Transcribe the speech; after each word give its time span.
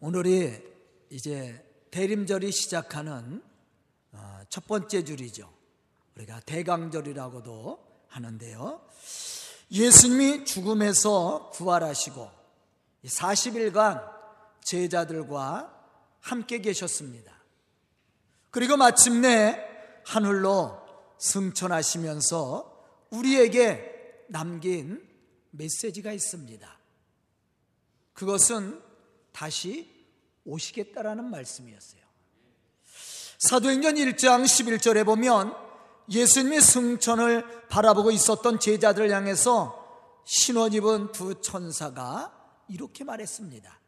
오늘이 0.00 0.56
이제 1.10 1.64
대림절이 1.90 2.52
시작하는 2.52 3.42
어, 4.12 4.40
첫 4.48 4.64
번째 4.68 5.02
줄이죠. 5.02 5.52
우리가 6.14 6.38
대강절이라고도 6.40 7.84
하는데요. 8.06 8.80
예수님이 9.72 10.44
죽음에서 10.44 11.50
부활하시고 11.50 12.30
40일간 13.06 14.08
제자들과 14.62 15.74
함께 16.20 16.60
계셨습니다. 16.60 17.32
그리고 18.50 18.76
마침내 18.76 19.58
하늘로 20.04 20.78
승천하시면서 21.18 23.08
우리에게 23.10 24.26
남긴 24.28 25.04
메시지가 25.50 26.12
있습니다. 26.12 26.78
그것은 28.12 28.87
다시 29.38 29.88
오시겠다라는 30.44 31.30
말씀이었어요. 31.30 32.02
사도행전 33.38 33.94
1장 33.94 34.42
11절에 34.42 35.06
보면 35.06 35.54
예수님의 36.10 36.60
승천을 36.60 37.68
바라보고 37.68 38.10
있었던 38.10 38.58
제자들을 38.58 39.12
향해서 39.12 40.22
신원 40.24 40.72
입은 40.72 41.12
두 41.12 41.40
천사가 41.40 42.34
이렇게 42.68 43.04
말했습니다. 43.04 43.78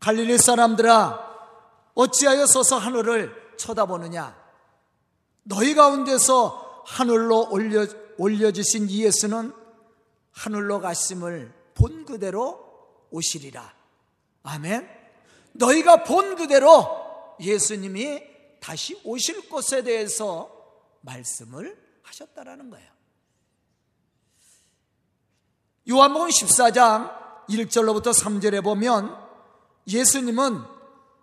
갈릴리 0.00 0.36
사람들아 0.36 1.94
어찌하여 1.94 2.44
서서 2.44 2.76
하늘을 2.76 3.54
쳐다보느냐 3.56 4.36
너희 5.44 5.74
가운데서 5.74 6.82
하늘로 6.84 7.48
올려, 7.50 7.86
올려주신 8.18 8.90
예수는 8.90 9.54
하늘로 10.32 10.82
가심을 10.82 11.54
본 11.72 12.04
그대로 12.04 13.08
오시리라 13.10 13.83
아멘 14.44 14.88
너희가 15.52 16.04
본 16.04 16.36
그대로 16.36 16.86
예수님이 17.40 18.22
다시 18.60 18.98
오실 19.04 19.48
것에 19.48 19.82
대해서 19.82 20.50
말씀을 21.00 21.76
하셨다라는 22.02 22.70
거예요 22.70 22.90
요한복음 25.88 26.28
14장 26.28 27.46
1절로부터 27.48 28.14
3절에 28.14 28.62
보면 28.64 29.14
예수님은 29.86 30.62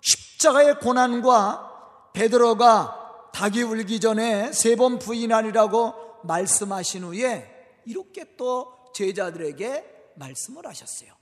십자가의 0.01 0.79
고난과 0.79 2.11
베드로가 2.13 3.29
닭이 3.33 3.63
울기 3.63 3.99
전에 3.99 4.51
세 4.51 4.75
번 4.75 4.99
부인하리라고 4.99 5.93
말씀하신 6.23 7.03
후에 7.05 7.81
이렇게 7.85 8.35
또 8.37 8.91
제자들에게 8.93 10.13
말씀을 10.15 10.67
하셨어요. 10.67 11.13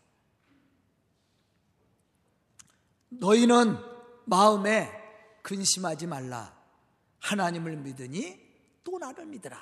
너희는 3.09 3.77
마음에 4.25 4.91
근심하지 5.41 6.07
말라. 6.07 6.53
하나님을 7.19 7.75
믿으니 7.77 8.39
또 8.83 8.97
나를 8.97 9.25
믿으라. 9.25 9.57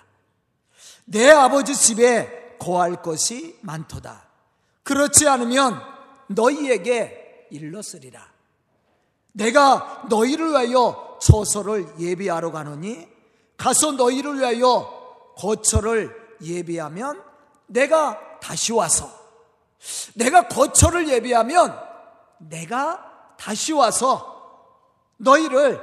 내 1.06 1.30
아버지 1.30 1.75
집에 1.75 2.58
거할 2.59 3.02
것이 3.02 3.58
많도다. 3.62 4.28
그렇지 4.84 5.28
않으면 5.28 5.81
너희에게 6.28 7.48
일렀으리라. 7.52 8.31
내가 9.34 10.06
너희를 10.09 10.50
위하여 10.50 11.18
처소를 11.22 12.00
예비하러 12.00 12.52
가노니 12.52 13.08
가서 13.56 13.92
너희를 13.94 14.40
위하여 14.40 15.34
거처를 15.38 16.38
예비하면 16.42 17.23
내가 17.68 18.40
다시 18.40 18.73
와서 18.73 19.09
내가 20.16 20.48
거처를 20.48 21.08
예비하면 21.09 21.80
내가 22.40 23.06
다시 23.38 23.74
와서 23.74 24.36
너희를 25.18 25.82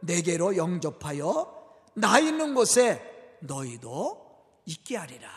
내게로 0.00 0.56
영접하여 0.56 1.62
나 1.94 2.18
있는 2.18 2.54
곳에 2.54 3.38
너희도 3.40 4.22
있게 4.66 4.96
하리라. 4.96 5.30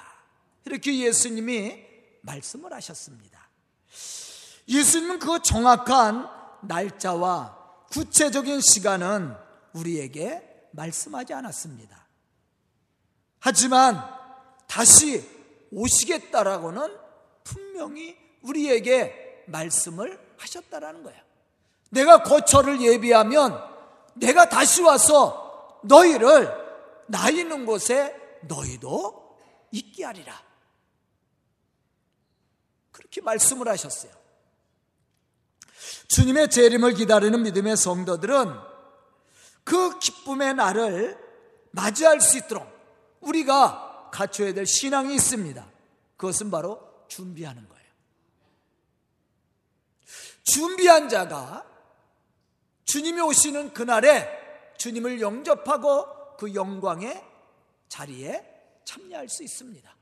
이렇게 0.66 0.98
예수님이 1.00 1.84
말씀을 2.22 2.74
하셨습니다. 2.74 3.50
예수님은 4.68 5.20
그 5.20 5.42
정확한 5.42 6.28
날짜와 6.64 7.86
구체적인 7.92 8.62
시간은 8.62 9.36
우리에게 9.74 10.70
말씀하지 10.72 11.34
않았습니다. 11.34 12.08
하지만 13.40 14.04
다시 14.68 15.24
오시겠다라고는 15.72 16.98
분명히 17.44 18.18
우리에게 18.42 19.44
말씀을 19.48 20.20
하셨다라는 20.38 21.04
거예요. 21.04 21.22
내가 21.90 22.23
거처를 22.23 22.81
예비하면 22.81 23.62
내가 24.16 24.50
다시 24.50 24.81
와서 24.81 25.79
너희를 25.84 26.51
나 27.07 27.29
있는 27.29 27.66
곳에 27.66 28.16
너희도 28.44 29.38
있게 29.72 30.06
하리라. 30.06 30.41
그렇게 32.91 33.22
말씀을 33.22 33.68
하셨어요. 33.68 34.12
주님의 36.07 36.50
재림을 36.50 36.94
기다리는 36.94 37.41
믿음의 37.44 37.78
성도들은 37.78 38.53
그 39.63 40.00
기쁨의 40.00 40.53
날을 40.56 41.19
맞이할 41.72 42.22
수 42.22 42.38
있도록 42.38 42.68
우리가 43.22 44.09
갖춰야 44.12 44.53
될 44.53 44.66
신앙이 44.66 45.16
있습니다. 45.16 45.66
그것은 46.16 46.51
바로 46.51 46.79
준비하는 47.07 47.68
거예요. 47.68 47.85
준비한 50.44 51.09
자가 51.09 51.66
주님이 52.85 53.22
오시는 53.22 53.73
그날에 53.73 54.29
주님을 54.78 55.22
영접하고 55.22 56.38
그 56.38 56.53
영광의 56.53 57.23
자리에 57.88 58.44
참여할 58.84 59.29
수 59.29 59.44
있습니다. 59.44 59.96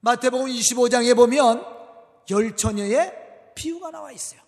마태복음 0.00 0.46
25장에 0.46 1.16
보면 1.16 1.64
열 2.30 2.56
처녀의 2.56 3.52
비유가 3.54 3.90
나와 3.90 4.12
있어요. 4.12 4.40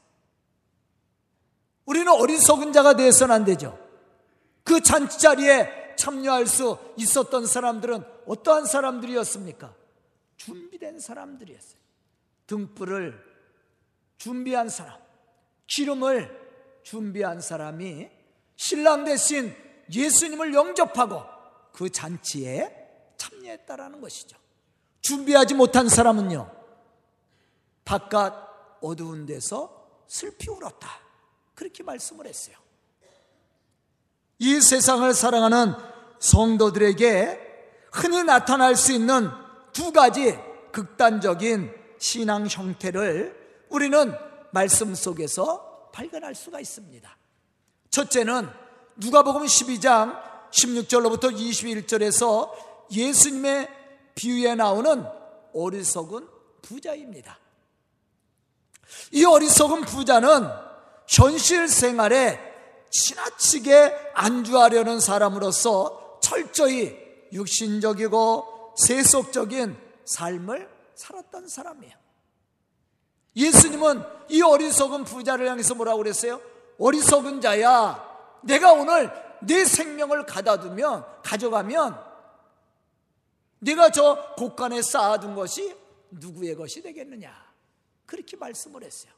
우리는 1.84 2.06
어리석은 2.08 2.72
자가 2.72 2.94
되어서는 2.94 3.34
안 3.34 3.44
되죠. 3.44 3.78
그 4.62 4.82
잔치 4.82 5.18
자리에 5.18 5.94
참여할 5.96 6.46
수 6.46 6.78
있었던 6.96 7.46
사람들은 7.46 8.04
어떠한 8.26 8.66
사람들이었습니까? 8.66 9.74
준비된 10.36 11.00
사람들이었어요. 11.00 11.78
등불을 12.46 13.24
준비한 14.18 14.68
사람, 14.68 14.98
기름을 15.68 16.36
준비한 16.82 17.40
사람이 17.40 18.08
신랑 18.56 19.04
대신 19.04 19.54
예수님을 19.92 20.52
영접하고 20.52 21.22
그 21.72 21.90
잔치에 21.90 23.14
참여했다라는 23.16 24.00
것이죠. 24.00 24.36
준비하지 25.00 25.54
못한 25.54 25.88
사람은요, 25.88 26.50
바깥 27.84 28.34
어두운 28.80 29.26
데서 29.26 30.02
슬피 30.08 30.50
울었다. 30.50 30.88
그렇게 31.54 31.82
말씀을 31.82 32.26
했어요. 32.26 32.56
이 34.38 34.60
세상을 34.60 35.12
사랑하는 35.14 35.74
성도들에게 36.18 37.46
흔히 37.92 38.22
나타날 38.22 38.76
수 38.76 38.92
있는 38.92 39.30
두 39.72 39.92
가지 39.92 40.38
극단적인 40.72 41.74
신앙 41.98 42.46
형태를 42.46 43.66
우리는 43.68 44.27
말씀 44.52 44.94
속에서 44.94 45.90
발견할 45.92 46.34
수가 46.34 46.60
있습니다. 46.60 47.16
첫째는 47.90 48.48
누가복음 48.96 49.42
12장 49.42 50.20
16절로부터 50.50 51.34
21절에서 51.34 52.50
예수님의 52.90 53.68
비유에 54.14 54.54
나오는 54.54 55.04
어리석은 55.54 56.28
부자입니다. 56.62 57.38
이 59.12 59.24
어리석은 59.24 59.82
부자는 59.82 60.48
현실 61.06 61.68
생활에 61.68 62.38
지나치게 62.90 64.12
안주하려는 64.14 65.00
사람으로서 65.00 66.18
철저히 66.22 66.96
육신적이고 67.32 68.74
세속적인 68.76 69.76
삶을 70.04 70.68
살았던 70.94 71.48
사람이에요. 71.48 71.97
예수님은 73.38 74.02
이 74.28 74.42
어리석은 74.42 75.04
부자를 75.04 75.48
향해서 75.48 75.76
뭐라고 75.76 75.98
그랬어요? 75.98 76.40
어리석은 76.78 77.40
자야, 77.40 78.04
내가 78.42 78.72
오늘 78.72 79.10
내 79.40 79.64
생명을 79.64 80.26
가다두면, 80.26 81.22
가져가면, 81.22 81.98
네가 83.60 83.90
저 83.90 84.34
곳간에 84.36 84.82
쌓아둔 84.82 85.34
것이 85.34 85.76
누구의 86.10 86.56
것이 86.56 86.82
되겠느냐? 86.82 87.32
그렇게 88.06 88.36
말씀을 88.36 88.82
했어요. 88.82 89.12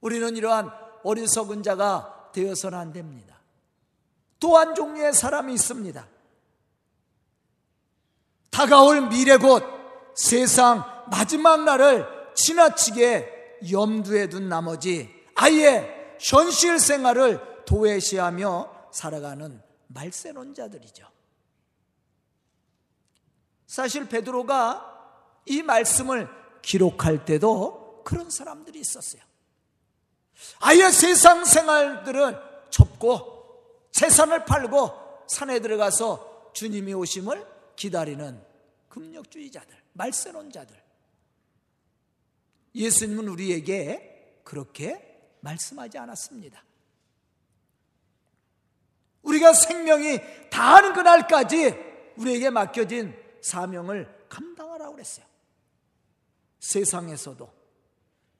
우리는 0.00 0.36
이러한 0.36 0.70
어리석은 1.02 1.62
자가 1.62 2.30
되어서는 2.32 2.78
안 2.78 2.92
됩니다. 2.92 3.36
또 4.38 4.56
한 4.56 4.74
종류의 4.74 5.12
사람이 5.14 5.52
있습니다. 5.54 6.06
다가올 8.50 9.08
미래 9.08 9.36
곧 9.36 9.64
세상 10.14 10.84
마지막 11.10 11.64
날을 11.64 12.15
지나치게 12.36 13.60
염두에 13.70 14.28
둔 14.28 14.48
나머지 14.48 15.10
아예 15.34 16.16
현실 16.20 16.78
생활을 16.78 17.64
도외시하며 17.64 18.90
살아가는 18.92 19.60
말세론자들이죠. 19.88 21.06
사실 23.66 24.08
베드로가 24.08 25.42
이 25.46 25.62
말씀을 25.62 26.28
기록할 26.62 27.24
때도 27.24 28.02
그런 28.04 28.30
사람들이 28.30 28.80
있었어요. 28.80 29.22
아예 30.60 30.90
세상 30.90 31.44
생활들을 31.44 32.38
접고 32.70 33.88
재산을 33.90 34.44
팔고 34.44 34.90
산에 35.26 35.60
들어가서 35.60 36.50
주님이 36.52 36.94
오심을 36.94 37.46
기다리는 37.76 38.42
금력주의자들, 38.88 39.76
말세론자들. 39.92 40.85
예수님은 42.76 43.26
우리에게 43.28 44.40
그렇게 44.44 45.02
말씀하지 45.40 45.98
않았습니다. 45.98 46.62
우리가 49.22 49.52
생명이 49.52 50.20
다하는 50.50 50.92
그날까지 50.92 51.74
우리에게 52.16 52.50
맡겨진 52.50 53.16
사명을 53.40 54.26
감당하라고 54.28 54.92
그랬어요. 54.92 55.26
세상에서도, 56.60 57.50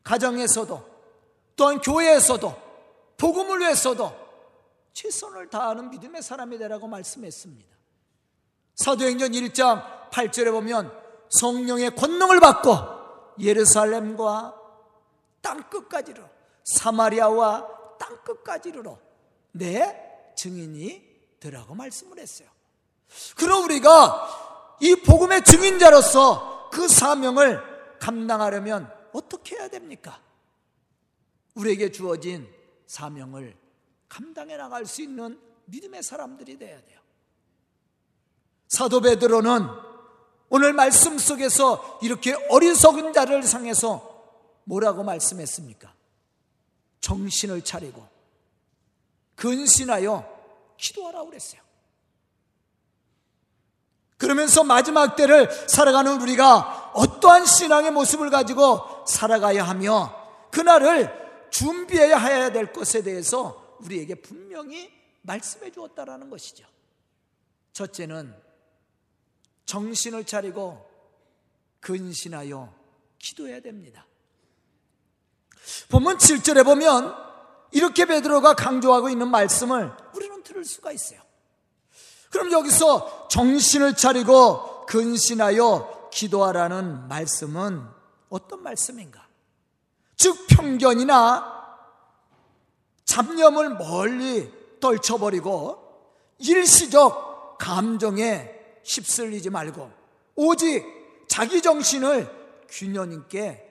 가정에서도, 0.04 0.96
또한 1.56 1.80
교회에서도, 1.80 2.66
복음을 3.16 3.60
위해서도 3.60 4.26
최선을 4.92 5.50
다하는 5.50 5.90
믿음의 5.90 6.22
사람이 6.22 6.58
되라고 6.58 6.86
말씀했습니다. 6.86 7.76
사도행전 8.76 9.32
1장 9.32 10.10
8절에 10.10 10.50
보면 10.50 10.92
성령의 11.30 11.96
권능을 11.96 12.40
받고 12.40 12.95
예루살렘과 13.38 14.54
땅 15.40 15.68
끝까지로 15.68 16.22
사마리아와 16.64 17.96
땅 17.98 18.22
끝까지로 18.24 18.98
내 19.52 20.32
증인이 20.36 21.06
되라고 21.40 21.74
말씀을 21.74 22.18
했어요. 22.18 22.48
그럼 23.36 23.64
우리가 23.64 24.76
이 24.80 24.96
복음의 24.96 25.44
증인자로서 25.44 26.70
그 26.70 26.88
사명을 26.88 27.98
감당하려면 27.98 28.92
어떻게 29.12 29.56
해야 29.56 29.68
됩니까? 29.68 30.20
우리에게 31.54 31.90
주어진 31.90 32.52
사명을 32.86 33.56
감당해 34.08 34.56
나갈 34.56 34.84
수 34.84 35.02
있는 35.02 35.40
믿음의 35.66 36.02
사람들이 36.02 36.58
되어야 36.58 36.80
돼요. 36.82 37.00
사도 38.68 39.00
베드로는 39.00 39.68
오늘 40.48 40.72
말씀 40.72 41.18
속에서 41.18 41.98
이렇게 42.02 42.34
어리석은 42.50 43.12
자를 43.12 43.42
상해서 43.42 44.16
뭐라고 44.64 45.02
말씀했습니까? 45.02 45.92
정신을 47.00 47.62
차리고 47.62 48.06
근신하여 49.34 50.24
기도하라고 50.76 51.26
그랬어요. 51.26 51.60
그러면서 54.16 54.64
마지막 54.64 55.14
때를 55.14 55.50
살아가는 55.68 56.20
우리가 56.20 56.92
어떠한 56.94 57.44
신앙의 57.44 57.90
모습을 57.90 58.30
가지고 58.30 59.04
살아가야 59.06 59.62
하며 59.62 60.14
그날을 60.50 61.26
준비해야 61.50 62.18
해야 62.18 62.50
될 62.50 62.72
것에 62.72 63.02
대해서 63.02 63.76
우리에게 63.80 64.16
분명히 64.16 64.90
말씀해 65.22 65.70
주었다라는 65.70 66.30
것이죠. 66.30 66.64
첫째는 67.72 68.45
정신을 69.66 70.24
차리고 70.24 70.88
근신하여 71.80 72.72
기도해야 73.18 73.60
됩니다. 73.60 74.06
본문 75.88 76.18
7절에 76.18 76.64
보면 76.64 77.14
이렇게 77.72 78.06
베드로가 78.06 78.54
강조하고 78.54 79.08
있는 79.08 79.28
말씀을 79.28 79.92
우리는 80.14 80.42
들을 80.42 80.64
수가 80.64 80.92
있어요. 80.92 81.20
그럼 82.30 82.52
여기서 82.52 83.28
정신을 83.28 83.96
차리고 83.96 84.86
근신하여 84.86 86.10
기도하라는 86.12 87.08
말씀은 87.08 87.86
어떤 88.28 88.62
말씀인가? 88.62 89.26
즉 90.16 90.46
편견이나 90.48 91.56
잡념을 93.04 93.76
멀리 93.76 94.52
떨쳐버리고 94.80 95.82
일시적 96.38 97.58
감정에 97.58 98.55
휩쓸리지 98.86 99.50
말고 99.50 99.90
오직 100.36 100.84
자기 101.28 101.60
정신을 101.60 102.30
균형 102.68 103.12
있게 103.12 103.62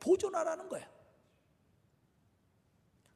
보존하라는 0.00 0.68
거예요. 0.68 0.86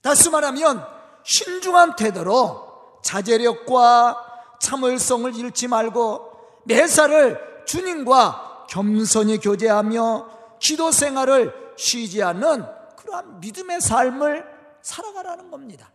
다시 0.01 0.31
말하면 0.31 0.87
신중한 1.25 1.97
태도로 1.97 3.01
자제력과 3.03 4.57
참을성을 4.61 5.35
잃지 5.35 5.69
말고 5.69 6.63
매사를 6.65 7.65
주님과 7.67 8.67
겸손히 8.71 9.39
교제하며 9.39 10.59
기도 10.61 10.91
생활을 10.91 11.75
쉬지 11.77 12.23
않는 12.23 12.65
그러한 12.97 13.41
믿음의 13.41 13.81
삶을 13.81 14.45
살아가라는 14.83 15.51
겁니다. 15.51 15.91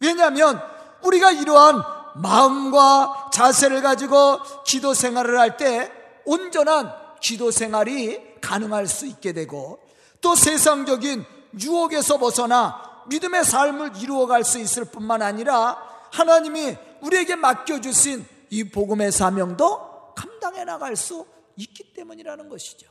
왜냐하면 0.00 0.60
우리가 1.02 1.32
이러한 1.32 1.82
마음과 2.20 3.30
자세를 3.32 3.82
가지고 3.82 4.38
기도 4.64 4.94
생활을 4.94 5.38
할 5.38 5.56
때 5.56 5.90
온전한 6.24 6.92
기도 7.20 7.50
생활이 7.50 8.40
가능할 8.40 8.86
수 8.86 9.06
있게 9.06 9.32
되고 9.32 9.80
또 10.20 10.34
세상적인 10.34 11.24
유혹에서 11.60 12.18
벗어나 12.18 13.04
믿음의 13.08 13.44
삶을 13.44 13.96
이루어갈 13.96 14.44
수 14.44 14.58
있을 14.58 14.84
뿐만 14.84 15.22
아니라 15.22 15.78
하나님이 16.12 16.76
우리에게 17.00 17.36
맡겨주신 17.36 18.26
이 18.50 18.64
복음의 18.64 19.12
사명도 19.12 20.14
감당해 20.14 20.64
나갈 20.64 20.96
수 20.96 21.26
있기 21.56 21.92
때문이라는 21.94 22.48
것이죠. 22.48 22.86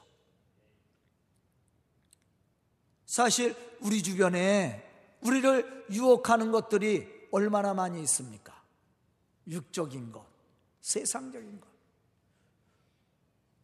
사실 3.06 3.56
우리 3.82 4.02
주변에 4.04 4.84
우리를 5.22 5.86
유혹하는 5.92 6.52
것들이 6.52 7.08
얼마나 7.32 7.74
많이 7.74 8.02
있습니까? 8.02 8.57
육적인 9.48 10.12
것, 10.12 10.26
세상적인 10.82 11.60
것. 11.60 11.68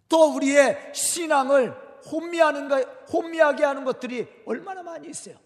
또 0.09 0.35
우리의 0.35 0.93
신앙을 0.93 1.71
혼미하는 2.05 2.67
것, 2.67 2.83
혼미하게 3.11 3.63
하는 3.63 3.83
것들이 3.83 4.27
얼마나 4.45 4.83
많이 4.83 5.09
있어요. 5.09 5.39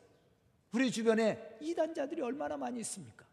우리 0.72 0.92
주변에 0.92 1.58
이단자들이 1.62 2.22
얼마나 2.22 2.58
많이 2.58 2.80
있습니까? 2.82 3.26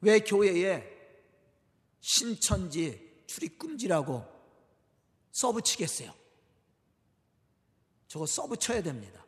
왜 0.00 0.20
교회에 0.20 0.96
신천지 2.00 3.24
출입금지라고 3.26 4.24
써붙이겠어요? 5.32 6.12
저거 8.08 8.26
써붙여야 8.26 8.82
됩니다. 8.82 9.24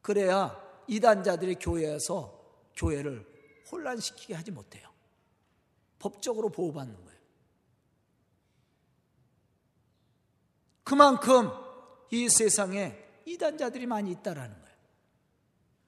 그래야 0.00 0.62
이단자들이 0.86 1.56
교회에서 1.56 2.40
교회를 2.76 3.33
혼란시키게 3.70 4.34
하지 4.34 4.50
못해요. 4.50 4.88
법적으로 5.98 6.50
보호받는 6.50 6.94
거예요. 7.04 7.20
그만큼 10.82 11.50
이 12.10 12.28
세상에 12.28 12.96
이단자들이 13.24 13.86
많이 13.86 14.10
있다라는 14.10 14.60
거예요. 14.60 14.76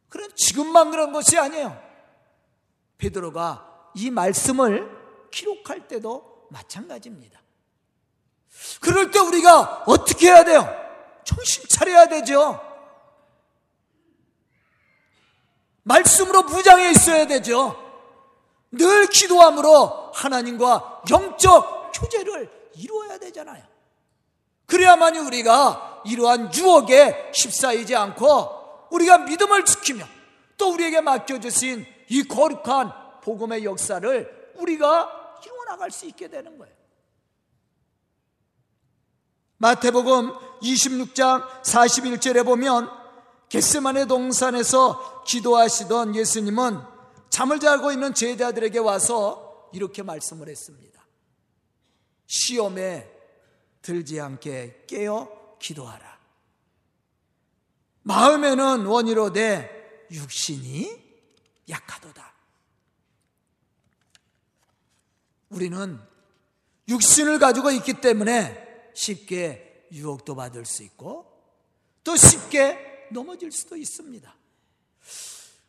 그럼 0.08 0.30
지금만 0.34 0.90
그런 0.90 1.12
것이 1.12 1.36
아니에요. 1.38 1.80
베드로가 2.98 3.90
이 3.94 4.10
말씀을 4.10 5.28
기록할 5.30 5.86
때도 5.88 6.48
마찬가지입니다. 6.50 7.42
그럴 8.80 9.10
때 9.10 9.18
우리가 9.18 9.84
어떻게 9.86 10.28
해야 10.28 10.44
돼요? 10.44 10.66
정신 11.24 11.64
차려야 11.68 12.08
되죠. 12.08 12.60
말씀으로 15.86 16.42
무장해 16.42 16.90
있어야 16.90 17.26
되죠. 17.26 17.82
늘 18.72 19.06
기도함으로 19.06 20.10
하나님과 20.12 21.02
영적 21.08 21.92
교제를 21.92 22.50
이루어야 22.74 23.18
되잖아요. 23.18 23.64
그래야만이 24.66 25.20
우리가 25.20 26.02
이러한 26.04 26.52
유혹에 26.54 27.30
휩싸이지 27.32 27.94
않고 27.94 28.88
우리가 28.90 29.18
믿음을 29.18 29.64
지키며 29.64 30.04
또 30.56 30.72
우리에게 30.72 31.00
맡겨주신 31.00 31.86
이 32.08 32.22
거룩한 32.24 33.20
복음의 33.22 33.64
역사를 33.64 34.52
우리가 34.56 35.38
이루어 35.44 35.64
나갈 35.66 35.90
수 35.90 36.06
있게 36.06 36.28
되는 36.28 36.58
거예요. 36.58 36.74
마태복음 39.58 40.32
26장 40.60 41.46
41절에 41.62 42.44
보면 42.44 42.90
겟세만의 43.48 44.06
동산에서 44.06 45.24
기도하시던 45.24 46.14
예수님은 46.14 46.80
잠을 47.30 47.60
자고 47.60 47.92
있는 47.92 48.14
제자들에게 48.14 48.78
와서 48.78 49.68
이렇게 49.72 50.02
말씀을 50.02 50.48
했습니다. 50.48 51.06
시험에 52.26 53.10
들지 53.82 54.20
않게 54.20 54.84
깨어 54.86 55.58
기도하라. 55.60 56.18
마음에는 58.02 58.86
원이로되 58.86 60.06
육신이 60.10 61.04
약하도다. 61.68 62.34
우리는 65.50 66.00
육신을 66.88 67.38
가지고 67.38 67.70
있기 67.72 67.94
때문에 68.00 68.90
쉽게 68.94 69.88
유혹도 69.92 70.34
받을 70.34 70.64
수 70.64 70.82
있고 70.82 71.26
또 72.04 72.16
쉽게 72.16 72.95
넘어질 73.10 73.52
수도 73.52 73.76
있습니다. 73.76 74.34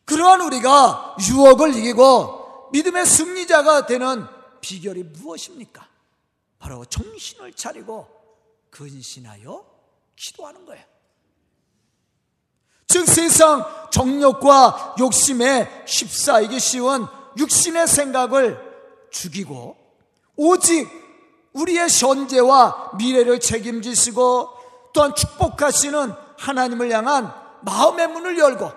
그러한 0.04 0.40
우리가 0.40 1.16
유혹을 1.28 1.74
이기고 1.76 2.70
믿음의 2.72 3.06
승리자가 3.06 3.86
되는 3.86 4.26
비결이 4.60 5.02
무엇입니까? 5.04 5.86
바로 6.58 6.84
정신을 6.84 7.52
차리고 7.52 8.08
근신하여 8.70 9.64
기도하는 10.16 10.64
거예요. 10.66 10.84
즉 12.86 13.06
세상 13.06 13.64
정욕과 13.90 14.96
욕심에 14.98 15.84
휩싸이기 15.86 16.58
쉬운 16.58 17.06
육신의 17.36 17.86
생각을 17.86 18.58
죽이고 19.10 19.76
오직 20.36 20.88
우리의 21.52 21.88
현재와 21.88 22.92
미래를 22.96 23.40
책임지시고 23.40 24.48
또한 24.92 25.14
축복하시는 25.14 26.27
하나님을 26.38 26.90
향한 26.90 27.32
마음의 27.62 28.08
문을 28.08 28.38
열고 28.38 28.70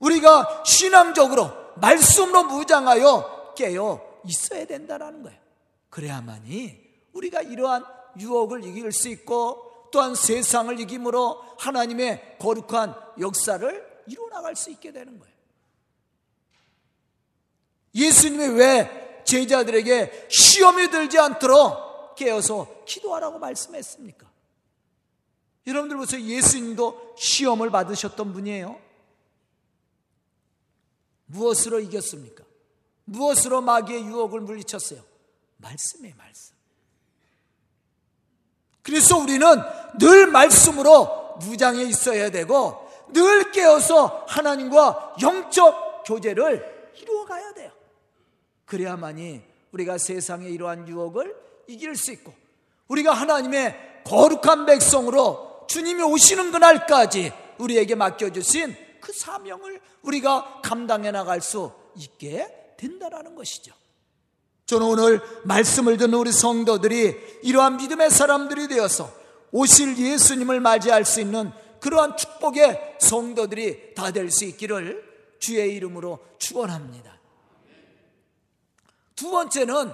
우리가 0.00 0.64
신앙적으로 0.66 1.50
말씀으로 1.76 2.44
무장하여 2.44 3.54
깨어 3.56 4.00
있어야 4.24 4.66
된다는 4.66 5.22
거예요. 5.22 5.38
그래야만이 5.90 6.84
우리가 7.12 7.42
이러한 7.42 7.84
유혹을 8.18 8.64
이길 8.64 8.92
수 8.92 9.08
있고 9.08 9.88
또한 9.92 10.14
세상을 10.14 10.78
이김으로 10.80 11.40
하나님의 11.58 12.38
거룩한 12.40 12.94
역사를 13.20 14.02
이루어 14.08 14.28
나갈 14.28 14.56
수 14.56 14.70
있게 14.70 14.92
되는 14.92 15.18
거예요. 15.18 15.34
예수님이 17.94 18.58
왜 18.58 19.22
제자들에게 19.24 20.28
시험이 20.28 20.90
들지 20.90 21.18
않도록 21.18 22.16
깨어서 22.16 22.84
기도하라고 22.84 23.38
말씀했습니까? 23.38 24.33
여러분들 25.66 25.96
보세요. 25.96 26.20
예수님도 26.20 27.14
시험을 27.18 27.70
받으셨던 27.70 28.32
분이에요. 28.32 28.78
무엇으로 31.26 31.80
이겼습니까? 31.80 32.44
무엇으로 33.04 33.60
마귀의 33.62 34.04
유혹을 34.04 34.40
물리쳤어요? 34.40 35.02
말씀의 35.58 36.14
말씀. 36.16 36.54
그래서 38.82 39.16
우리는 39.16 39.46
늘 39.98 40.26
말씀으로 40.26 41.36
무장해 41.40 41.84
있어야 41.84 42.30
되고 42.30 42.86
늘 43.08 43.50
깨어서 43.50 44.26
하나님과 44.28 45.16
영적 45.22 46.04
교제를 46.04 46.92
이루어 47.00 47.24
가야 47.24 47.52
돼요. 47.54 47.72
그래야만이 48.66 49.42
우리가 49.72 49.98
세상의 49.98 50.52
이러한 50.52 50.86
유혹을 50.86 51.34
이길 51.66 51.96
수 51.96 52.12
있고 52.12 52.34
우리가 52.88 53.12
하나님의 53.12 54.02
거룩한 54.04 54.66
백성으로 54.66 55.53
주님이 55.66 56.02
오시는 56.02 56.52
그날까지 56.52 57.32
우리에게 57.58 57.94
맡겨주신 57.94 58.76
그 59.00 59.12
사명을 59.12 59.80
우리가 60.02 60.60
감당해 60.62 61.10
나갈 61.10 61.40
수 61.40 61.72
있게 61.96 62.74
된다라는 62.76 63.34
것이죠. 63.34 63.72
저는 64.66 64.86
오늘 64.86 65.20
말씀을 65.44 65.96
듣는 65.98 66.14
우리 66.14 66.32
성도들이 66.32 67.40
이러한 67.42 67.76
믿음의 67.76 68.10
사람들이 68.10 68.68
되어서 68.68 69.12
오실 69.52 69.96
예수님을 69.98 70.60
맞이할 70.60 71.04
수 71.04 71.20
있는 71.20 71.52
그러한 71.80 72.16
축복의 72.16 72.96
성도들이 72.98 73.94
다 73.94 74.10
될 74.10 74.30
수 74.30 74.44
있기를 74.46 75.04
주의 75.38 75.74
이름으로 75.74 76.18
축원합니다. 76.38 77.20
두 79.14 79.30
번째는 79.30 79.92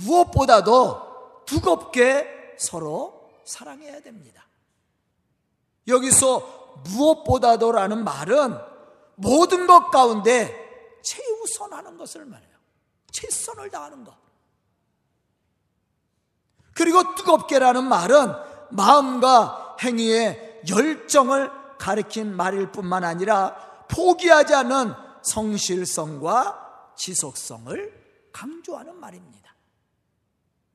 무엇보다도 0.00 1.44
두껍게 1.46 2.54
서로 2.58 3.28
사랑해야 3.44 4.00
됩니다. 4.00 4.45
여기서 5.88 6.82
무엇보다도라는 6.84 8.04
말은 8.04 8.58
모든 9.16 9.66
것 9.66 9.90
가운데 9.90 11.00
최우선하는 11.02 11.96
것을 11.96 12.24
말해요. 12.26 12.56
최선을 13.12 13.70
다하는 13.70 14.04
것. 14.04 14.14
그리고 16.74 17.14
뜨겁게라는 17.14 17.84
말은 17.84 18.32
마음과 18.70 19.76
행위의 19.82 20.62
열정을 20.68 21.50
가리킨 21.78 22.36
말일 22.36 22.72
뿐만 22.72 23.04
아니라 23.04 23.54
포기하지 23.88 24.54
않는 24.54 24.92
성실성과 25.22 26.92
지속성을 26.96 28.30
강조하는 28.32 28.96
말입니다. 28.96 29.54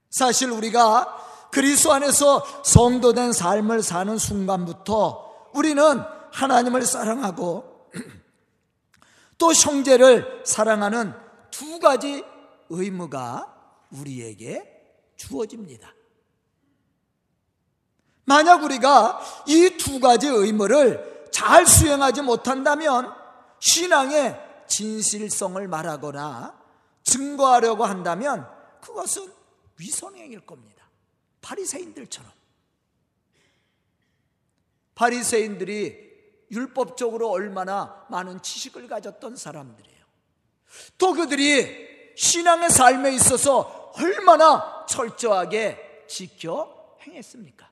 사실 0.10 0.50
우리가 0.51 1.31
그리스도 1.51 1.91
안에서 1.93 2.46
성도된 2.63 3.34
삶을 3.34 3.84
사는 3.84 4.17
순간부터 4.17 5.50
우리는 5.53 6.01
하나님을 6.31 6.86
사랑하고 6.86 7.89
또 9.38 9.53
형제를 9.53 10.43
사랑하는 10.46 11.13
두 11.51 11.79
가지 11.79 12.24
의무가 12.70 13.53
우리에게 13.91 14.63
주어집니다. 15.17 15.93
만약 18.25 18.63
우리가 18.63 19.20
이 19.48 19.77
두 19.77 20.00
가지 20.00 20.27
의무를 20.27 21.27
잘 21.31 21.65
수행하지 21.65 22.22
못한다면 22.22 23.13
신앙의 23.60 24.39
진실성을 24.67 25.67
말하거나 25.67 26.58
증거하려고 27.03 27.84
한다면 27.84 28.48
그것은 28.81 29.31
위선행일 29.77 30.46
겁니다. 30.46 30.81
바리새인들처럼. 31.42 32.32
바리새인들이 34.96 36.12
율법적으로 36.52 37.30
얼마나 37.30 38.06
많은 38.10 38.42
지식을 38.42 38.88
가졌던 38.88 39.36
사람들이에요. 39.36 40.06
또 40.98 41.14
그들이 41.14 42.14
신앙의 42.16 42.70
삶에 42.70 43.14
있어서 43.16 43.92
얼마나 43.96 44.86
철저하게 44.88 46.06
지켜 46.08 46.98
행했습니까? 47.02 47.70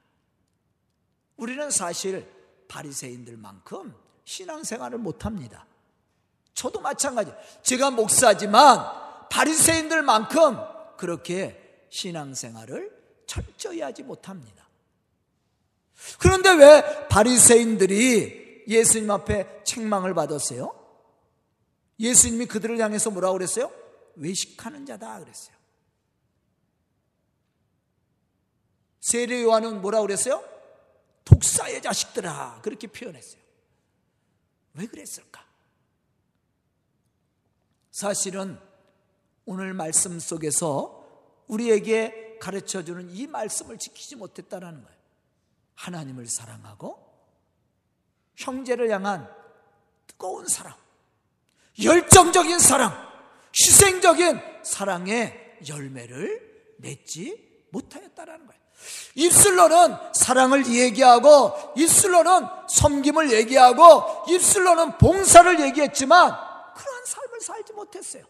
우리는 1.37 1.69
사실 1.69 2.27
바리새인들만큼 2.67 3.93
신앙생활을 4.25 4.97
못합니다. 4.97 5.65
저도 6.53 6.81
마찬가지. 6.81 7.31
제가 7.63 7.91
목사지만 7.91 9.27
바리새인들만큼 9.29 10.57
그렇게 10.97 11.85
신앙생활을 11.89 12.98
철저히 13.29 13.81
하지 13.81 14.01
못합니다. 14.01 14.67
그런데 16.17 16.51
왜 16.53 17.07
바리새인들이 17.07 18.63
예수님 18.67 19.11
앞에 19.11 19.63
책망을 19.63 20.15
받았어요? 20.15 20.75
예수님이 21.99 22.47
그들을 22.47 22.79
향해서 22.79 23.11
뭐라고 23.11 23.33
그랬어요? 23.33 23.71
외식하는 24.15 24.85
자다 24.85 25.19
그랬어요. 25.19 25.55
세례 28.99 29.43
요한은 29.43 29.81
뭐라고 29.81 30.07
그랬어요? 30.07 30.43
독사의 31.23 31.83
자식들아 31.83 32.61
그렇게 32.63 32.87
표현했어요. 32.87 33.41
왜 34.73 34.87
그랬을까? 34.87 35.45
사실은 37.91 38.59
오늘 39.45 39.73
말씀 39.73 40.19
속에서 40.19 40.99
우리에게 41.47 42.18
가르쳐 42.39 42.83
주는 42.83 43.09
이 43.09 43.27
말씀을 43.27 43.77
지키지 43.77 44.15
못했다라는 44.15 44.83
거예요. 44.83 44.99
하나님을 45.75 46.27
사랑하고 46.27 47.07
형제를 48.35 48.89
향한 48.89 49.29
뜨거운 50.07 50.47
사랑, 50.47 50.75
열정적인 51.81 52.59
사랑, 52.59 52.93
희생적인 53.53 54.41
사랑의 54.63 55.57
열매를 55.67 56.75
맺지 56.77 57.67
못하였다라는 57.71 58.47
거예요. 58.47 58.59
입술로는 59.15 59.97
사랑을 60.13 60.65
얘기하고 60.65 61.73
입술로는 61.75 62.47
섬김을 62.69 63.31
얘기하고 63.33 64.25
입술로는 64.29 64.97
봉사를 64.97 65.59
얘기했지만 65.59 66.31
그러한 66.75 67.05
삶을 67.05 67.41
살지 67.41 67.73
못했어요. 67.73 68.23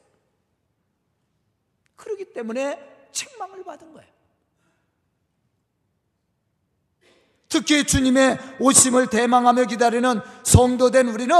그러기 1.95 2.33
때문에 2.33 2.98
책망을 3.11 3.63
받은 3.63 3.93
거예요. 3.93 4.09
특히 7.47 7.83
주님의 7.83 8.37
오심을 8.59 9.07
대망하며 9.07 9.65
기다리는 9.65 10.21
성도된 10.43 11.07
우리는 11.09 11.35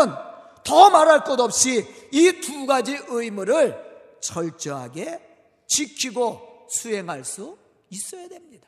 더 0.64 0.90
말할 0.90 1.24
것 1.24 1.40
없이 1.40 1.86
이 2.12 2.42
두 2.42 2.66
가지 2.66 3.00
의무를 3.08 3.78
철저하게 4.20 5.22
지키고 5.68 6.68
수행할 6.70 7.24
수 7.24 7.58
있어야 7.90 8.28
됩니다. 8.28 8.68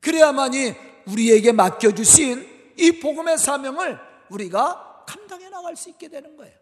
그래야만이 0.00 0.74
우리에게 1.08 1.52
맡겨주신 1.52 2.74
이 2.78 3.00
복음의 3.00 3.38
사명을 3.38 3.98
우리가 4.30 5.04
감당해 5.06 5.48
나갈 5.48 5.76
수 5.76 5.90
있게 5.90 6.08
되는 6.08 6.36
거예요. 6.36 6.56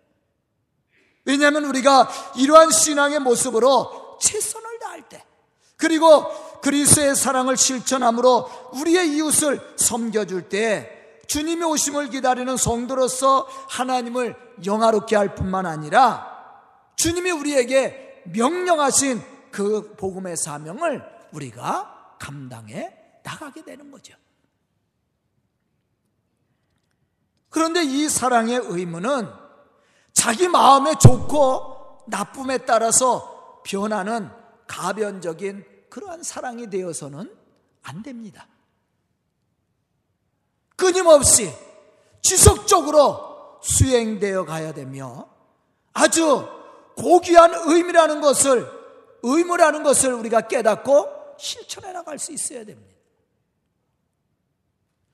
왜냐하면 1.24 1.64
우리가 1.64 2.08
이러한 2.36 2.70
신앙의 2.70 3.20
모습으로 3.20 4.18
최선을 4.20 4.78
다할 4.78 5.08
때, 5.08 5.24
그리고 5.76 6.24
그리스의 6.60 7.14
사랑을 7.14 7.56
실천함으로 7.56 8.70
우리의 8.74 9.16
이웃을 9.16 9.74
섬겨줄 9.76 10.48
때, 10.48 11.20
주님의 11.26 11.68
오심을 11.68 12.10
기다리는 12.10 12.56
성도로서 12.56 13.46
하나님을 13.68 14.36
영화롭게 14.64 15.16
할 15.16 15.34
뿐만 15.34 15.66
아니라 15.66 16.34
주님이 16.96 17.30
우리에게 17.32 18.22
명령하신 18.32 19.22
그 19.50 19.94
복음의 19.96 20.36
사명을 20.36 21.04
우리가 21.32 22.16
감당해 22.18 22.96
나가게 23.22 23.64
되는 23.64 23.90
거죠. 23.90 24.14
그런데 27.50 27.82
이 27.82 28.08
사랑의 28.08 28.60
의무는 28.62 29.28
자기 30.12 30.48
마음에 30.48 30.94
좋고 30.98 32.04
나쁨에 32.08 32.58
따라서 32.58 33.62
변하는 33.64 34.30
가변적인 34.66 35.64
그러한 35.88 36.22
사랑이 36.22 36.68
되어서는 36.68 37.34
안 37.82 38.02
됩니다. 38.02 38.48
끊임없이 40.76 41.50
지속적으로 42.22 43.60
수행되어 43.62 44.44
가야 44.44 44.72
되며 44.72 45.28
아주 45.92 46.46
고귀한 46.96 47.52
의미라는 47.66 48.20
것을 48.20 48.70
의무라는 49.22 49.82
것을 49.82 50.12
우리가 50.12 50.42
깨닫고 50.42 51.36
실천해 51.38 51.92
나갈 51.92 52.18
수 52.18 52.32
있어야 52.32 52.64
됩니다. 52.64 52.94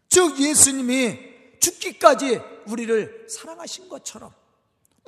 즉 0.08 0.38
예수님이 0.38 1.18
죽기까지 1.60 2.40
우리를 2.66 3.26
사랑하신 3.28 3.88
것처럼 3.88 4.32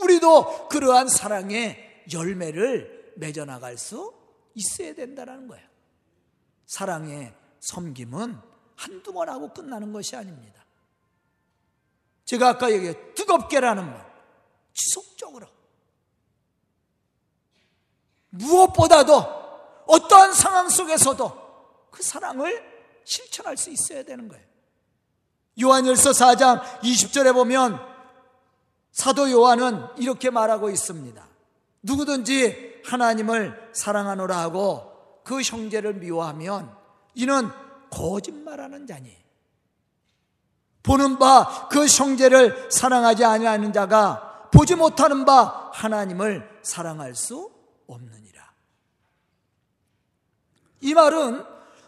우리도 0.00 0.68
그러한 0.68 1.08
사랑의 1.08 2.04
열매를 2.12 3.12
맺어 3.16 3.44
나갈 3.44 3.76
수 3.76 4.12
있어야 4.54 4.94
된다는 4.94 5.48
거예요. 5.48 5.66
사랑의 6.66 7.34
섬김은 7.60 8.40
한두 8.76 9.12
번 9.12 9.28
하고 9.28 9.52
끝나는 9.52 9.92
것이 9.92 10.16
아닙니다. 10.16 10.64
제가 12.24 12.50
아까 12.50 12.72
얘기해 12.72 13.14
뜨겁게라는 13.14 13.84
말, 13.84 14.12
지속적으로. 14.72 15.46
무엇보다도 18.30 19.14
어떠한 19.86 20.32
상황 20.32 20.68
속에서도 20.68 21.88
그 21.90 22.02
사랑을 22.02 22.74
실천할 23.04 23.56
수 23.56 23.70
있어야 23.70 24.02
되는 24.02 24.28
거예요. 24.28 24.44
요한일서 25.60 26.10
4장 26.10 26.80
20절에 26.80 27.32
보면 27.32 27.78
사도 28.90 29.30
요한은 29.30 29.86
이렇게 29.98 30.30
말하고 30.30 30.70
있습니다. 30.70 31.28
누구든지 31.82 32.73
하나님을 32.84 33.70
사랑하노라 33.72 34.36
하고 34.38 35.20
그 35.24 35.40
형제를 35.40 35.94
미워하면 35.94 36.74
이는 37.14 37.50
거짓말하는 37.90 38.86
자니 38.86 39.16
보는 40.82 41.18
바 41.18 41.68
그 41.70 41.86
형제를 41.86 42.70
사랑하지 42.70 43.24
아니하는 43.24 43.72
자가 43.72 44.48
보지 44.52 44.76
못하는 44.76 45.24
바 45.24 45.70
하나님을 45.72 46.60
사랑할 46.62 47.14
수 47.14 47.50
없느니라. 47.88 48.52
이 50.80 50.94
말은 50.94 51.44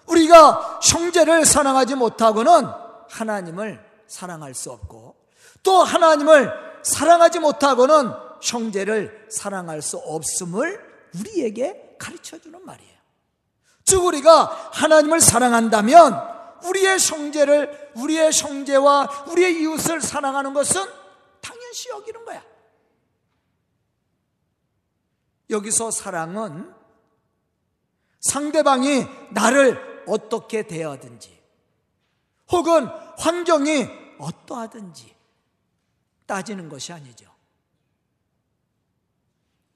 우리가 0.06 0.80
형제를 0.82 1.44
사랑하지 1.44 1.94
못하고는 1.94 2.66
하나님을 3.10 3.84
사랑할 4.06 4.54
수 4.54 4.72
없고 4.72 5.14
또 5.62 5.82
하나님을 5.82 6.50
사랑하지 6.82 7.40
못하고는 7.40 8.12
형제를 8.40 9.28
사랑할 9.30 9.82
수 9.82 9.98
없음을 9.98 10.85
우리에게 11.18 11.96
가르쳐 11.98 12.38
주는 12.38 12.64
말이에요. 12.64 12.96
즉 13.84 14.04
우리가 14.04 14.70
하나님을 14.72 15.20
사랑한다면 15.20 16.36
우리의 16.64 16.98
형제를 16.98 17.92
우리의 17.94 18.32
형제와 18.32 19.26
우리의 19.28 19.62
이웃을 19.62 20.00
사랑하는 20.00 20.54
것은 20.54 20.82
당연시 21.40 21.88
여기는 21.90 22.24
거야. 22.24 22.44
여기서 25.50 25.92
사랑은 25.92 26.74
상대방이 28.20 29.06
나를 29.30 30.04
어떻게 30.08 30.66
대하든지 30.66 31.40
혹은 32.50 32.86
환경이 33.18 33.86
어떠하든지 34.18 35.14
따지는 36.26 36.68
것이 36.68 36.92
아니죠. 36.92 37.30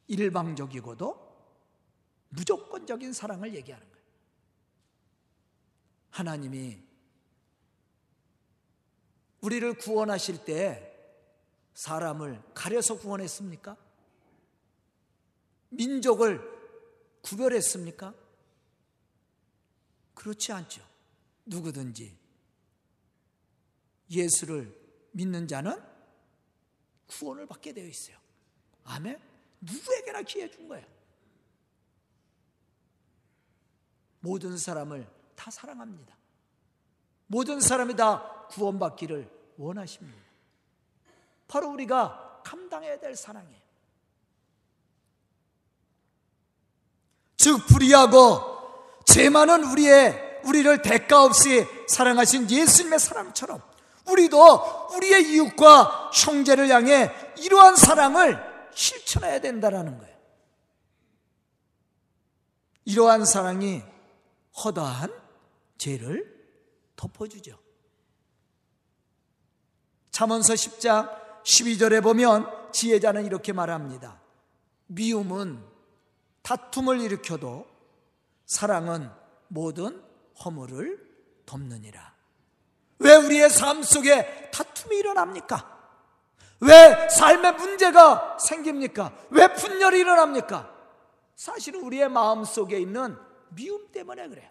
일방적이고도 0.09 1.30
무조건적인 2.31 3.13
사랑을 3.13 3.55
얘기하는 3.55 3.87
거예요. 3.91 4.05
하나님이 6.11 6.83
우리를 9.41 9.75
구원하실 9.75 10.45
때 10.45 10.87
사람을 11.75 12.43
가려서 12.55 12.99
구원했습니까? 12.99 13.77
민족을 15.71 16.41
구별했습니까? 17.23 18.15
그렇지 20.15 20.53
않죠. 20.53 20.87
누구든지 21.47 22.17
예수를 24.11 24.77
믿는 25.13 25.49
자는 25.49 25.81
구원을 27.07 27.47
받게 27.47 27.73
되어 27.73 27.87
있어요. 27.87 28.19
아멘? 28.85 29.19
누구에게나 29.61 30.23
기회 30.23 30.51
준 30.51 30.69
거예요. 30.69 30.87
모든 34.21 34.57
사람을 34.57 35.07
다 35.35 35.51
사랑합니다. 35.51 36.17
모든 37.27 37.61
사람이 37.61 37.97
다 37.97 38.47
구원받기를 38.51 39.31
원하십니다. 39.57 40.19
바로 41.49 41.71
우리가 41.71 42.43
감당해야 42.45 42.99
될 42.99 43.17
사랑이에요. 43.17 43.61
즉 47.37 47.67
불의하고 47.67 49.03
죄 49.07 49.31
많은 49.31 49.65
우리의 49.65 50.41
우리를 50.45 50.83
대가 50.83 51.25
없이 51.25 51.67
사랑하신 51.89 52.51
예수님의 52.51 52.99
사랑처럼 52.99 53.63
우리도 54.07 54.89
우리의 54.95 55.33
이웃과 55.33 56.11
형제를 56.13 56.69
향해 56.69 57.11
이러한 57.39 57.77
사랑을 57.77 58.39
실천해야 58.75 59.41
된다라는 59.41 59.99
거예요. 59.99 60.17
이러한 62.85 63.25
사랑이 63.25 63.83
허다한 64.65 65.13
죄를 65.79 66.41
덮어주죠. 66.97 67.59
잠언서 70.11 70.55
10장 70.55 71.43
12절에 71.45 72.03
보면 72.03 72.47
지혜자는 72.73 73.25
이렇게 73.25 73.53
말합니다. 73.53 74.21
미움은 74.87 75.65
다툼을 76.43 77.01
일으켜도 77.01 77.67
사랑은 78.47 79.11
모든 79.49 80.03
허물을 80.45 81.43
덮느니라. 81.47 82.15
왜 82.99 83.17
우리의 83.17 83.49
삶 83.49 83.83
속에 83.83 84.51
다툼이 84.53 84.97
일어납니까? 84.97 85.79
왜 86.61 87.09
삶의 87.09 87.55
문제가 87.55 88.37
생깁니까? 88.39 89.13
왜 89.31 89.53
분열이 89.55 90.01
일어납니까? 90.01 90.71
사실은 91.35 91.83
우리의 91.83 92.11
마음 92.11 92.45
속에 92.45 92.79
있는 92.79 93.17
미움 93.51 93.91
때문에 93.91 94.29
그래요. 94.29 94.49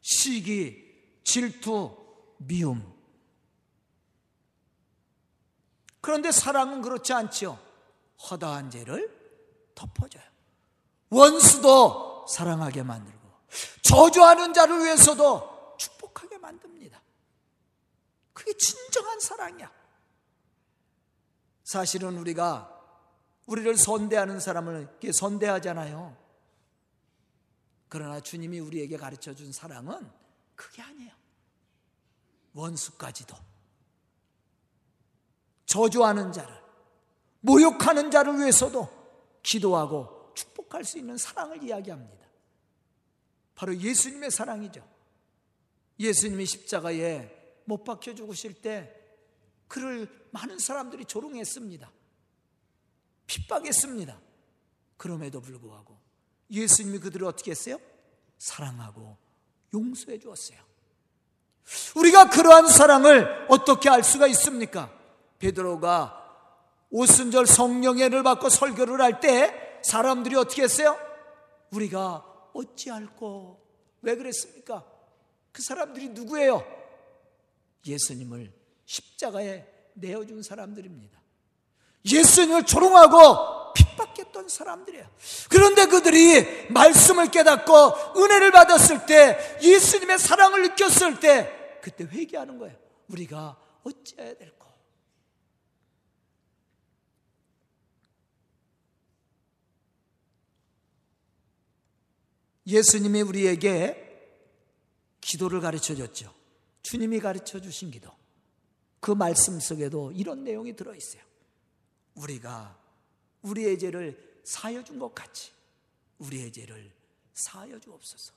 시기, 0.00 1.20
질투, 1.24 1.96
미움. 2.38 2.92
그런데 6.00 6.32
사랑은 6.32 6.82
그렇지 6.82 7.12
않죠. 7.12 7.58
허다한 8.30 8.70
죄를 8.70 9.70
덮어줘요. 9.74 10.22
원수도 11.10 12.26
사랑하게 12.28 12.82
만들고, 12.82 13.28
저주하는 13.82 14.52
자를 14.52 14.82
위해서도 14.82 15.76
축복하게 15.78 16.38
만듭니다. 16.38 17.00
그게 18.32 18.52
진정한 18.56 19.20
사랑이야. 19.20 19.70
사실은 21.64 22.18
우리가 22.18 22.68
우리를 23.46 23.76
선대하는 23.76 24.40
사람을 24.40 24.98
선대하잖아요. 25.12 26.21
그러나 27.92 28.20
주님이 28.20 28.58
우리에게 28.58 28.96
가르쳐 28.96 29.34
준 29.34 29.52
사랑은 29.52 30.10
그게 30.54 30.80
아니에요. 30.80 31.12
원수까지도. 32.54 33.36
저주하는 35.66 36.32
자를, 36.32 36.58
모욕하는 37.40 38.10
자를 38.10 38.38
위해서도 38.38 38.88
기도하고 39.42 40.32
축복할 40.34 40.86
수 40.86 40.96
있는 40.96 41.18
사랑을 41.18 41.62
이야기합니다. 41.62 42.26
바로 43.54 43.76
예수님의 43.76 44.30
사랑이죠. 44.30 44.88
예수님이 45.98 46.46
십자가에 46.46 47.60
못 47.66 47.84
박혀 47.84 48.14
죽으실 48.14 48.62
때 48.62 48.90
그를 49.68 50.08
많은 50.30 50.58
사람들이 50.58 51.04
조롱했습니다. 51.04 51.92
핍박했습니다. 53.26 54.18
그럼에도 54.96 55.42
불구하고 55.42 56.00
예수님이 56.52 56.98
그들을 56.98 57.26
어떻게 57.26 57.50
했어요? 57.50 57.78
사랑하고 58.38 59.16
용서해 59.74 60.18
주었어요. 60.18 60.58
우리가 61.96 62.28
그러한 62.28 62.68
사랑을 62.68 63.46
어떻게 63.48 63.88
알 63.88 64.02
수가 64.04 64.26
있습니까? 64.28 64.92
베드로가 65.38 66.18
오순절 66.90 67.46
성령회를 67.46 68.22
받고 68.22 68.48
설교를 68.50 69.00
할 69.00 69.20
때 69.20 69.80
사람들이 69.82 70.36
어떻게 70.36 70.62
했어요? 70.62 70.96
우리가 71.70 72.24
어찌할꼬 72.52 73.60
왜 74.02 74.14
그랬습니까? 74.16 74.84
그 75.50 75.62
사람들이 75.62 76.10
누구예요? 76.10 76.64
예수님을 77.86 78.52
십자가에 78.84 79.66
내어준 79.94 80.42
사람들입니다. 80.42 81.20
예수님을 82.04 82.64
조롱하고 82.64 83.51
핍박했던 84.32 84.48
사람들이에요. 84.48 85.08
그런데 85.48 85.86
그들이 85.86 86.68
말씀을 86.70 87.30
깨닫고 87.30 88.16
은혜를 88.16 88.50
받았을 88.50 89.06
때 89.06 89.58
예수님의 89.62 90.18
사랑을 90.18 90.62
느꼈을 90.62 91.20
때 91.20 91.78
그때 91.82 92.04
회개하는 92.04 92.58
거예요. 92.58 92.76
우리가 93.08 93.56
어찌해야 93.84 94.34
될까? 94.36 94.62
예수님이 102.66 103.22
우리에게 103.22 104.08
기도를 105.20 105.60
가르쳐 105.60 105.94
줬죠. 105.94 106.32
주님이 106.82 107.20
가르쳐 107.20 107.60
주신 107.60 107.90
기도. 107.90 108.10
그 109.00 109.10
말씀 109.10 109.58
속에도 109.58 110.12
이런 110.12 110.44
내용이 110.44 110.74
들어 110.76 110.94
있어요. 110.94 111.22
우리가 112.14 112.81
우리의 113.42 113.78
죄를 113.78 114.40
사여 114.44 114.82
준 114.84 114.98
것 114.98 115.14
같이 115.14 115.52
우리의 116.18 116.52
죄를 116.52 116.92
사여 117.34 117.78
주옵소서. 117.78 118.32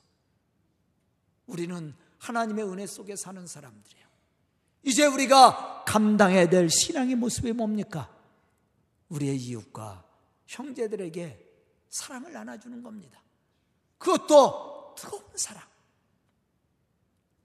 우리는 1.46 1.94
하나님의 2.18 2.64
은혜 2.64 2.86
속에 2.86 3.14
사는 3.16 3.46
사람들이에요. 3.46 4.06
이제 4.82 5.06
우리가 5.06 5.84
감당해야 5.86 6.48
될 6.48 6.68
신앙의 6.70 7.14
모습이 7.16 7.52
뭡니까? 7.52 8.12
우리의 9.08 9.36
이웃과 9.36 10.04
형제들에게 10.46 11.44
사랑을 11.90 12.32
나눠주는 12.32 12.82
겁니다. 12.82 13.20
그것도 13.98 14.94
뜨거운 14.96 15.22
사랑. 15.36 15.62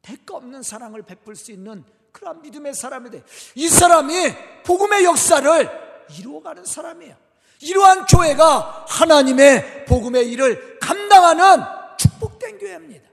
대가 0.02 0.36
없는 0.38 0.64
사랑을 0.64 1.04
베풀 1.04 1.36
수 1.36 1.52
있는 1.52 1.84
그런 2.12 2.42
믿음의 2.42 2.74
사람이 2.74 3.10
돼. 3.12 3.24
이 3.56 3.70
사람이 3.70 4.64
복음의 4.66 5.04
역사를 5.06 6.08
이루어가는 6.18 6.66
사람이에요. 6.66 7.16
이러한 7.62 8.06
교회가 8.06 8.86
하나님의 8.88 9.86
복음의 9.86 10.30
일을 10.32 10.80
감당하는 10.80 11.64
축복된 11.98 12.58
교회입니다. 12.58 13.10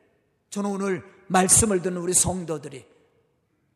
저는 0.50 0.70
오늘 0.70 1.04
말씀을 1.26 1.82
듣는 1.82 1.98
우리 1.98 2.14
성도들이 2.14 2.84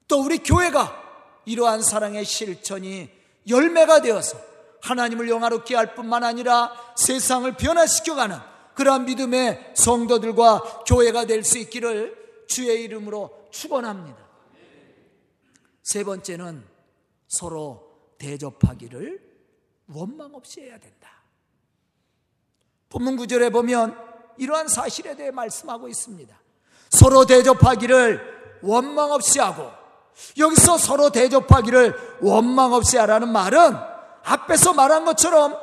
또 0.08 0.22
우리 0.22 0.38
교회가 0.38 1.00
이러한 1.44 1.82
사랑의 1.82 2.24
실천이 2.24 3.10
열매가 3.48 4.02
되어서 4.02 4.38
하나님을 4.82 5.28
영화롭게 5.28 5.74
할 5.76 5.94
뿐만 5.94 6.24
아니라 6.24 6.72
세상을 6.96 7.50
변화시켜가는 7.56 8.36
그러한 8.74 9.04
믿음의 9.04 9.72
성도들과 9.74 10.84
교회가 10.86 11.26
될 11.26 11.44
수 11.44 11.58
있기를 11.58 12.16
주의 12.48 12.82
이름으로 12.84 13.48
축원합니다. 13.50 14.18
세 15.82 16.04
번째는 16.04 16.64
서로 17.28 18.14
대접하기를 18.18 19.31
원망 19.94 20.34
없이 20.34 20.60
해야 20.60 20.78
된다. 20.78 21.10
본문 22.88 23.16
구절에 23.16 23.50
보면 23.50 23.96
이러한 24.36 24.68
사실에 24.68 25.16
대해 25.16 25.30
말씀하고 25.30 25.88
있습니다. 25.88 26.40
서로 26.90 27.24
대접하기를 27.24 28.60
원망 28.62 29.12
없이 29.12 29.38
하고 29.38 29.70
여기서 30.36 30.78
서로 30.78 31.10
대접하기를 31.10 32.18
원망 32.20 32.72
없이 32.72 32.96
하라는 32.98 33.28
말은 33.28 33.76
앞에서 34.24 34.74
말한 34.74 35.04
것처럼 35.04 35.56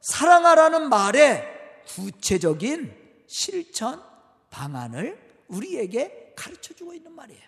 사랑하라는 0.00 0.88
말에 0.88 1.44
구체적인 1.88 2.96
실천 3.26 4.02
방안을 4.50 5.44
우리에게 5.48 6.34
가르쳐 6.36 6.74
주고 6.74 6.94
있는 6.94 7.12
말이에요. 7.12 7.42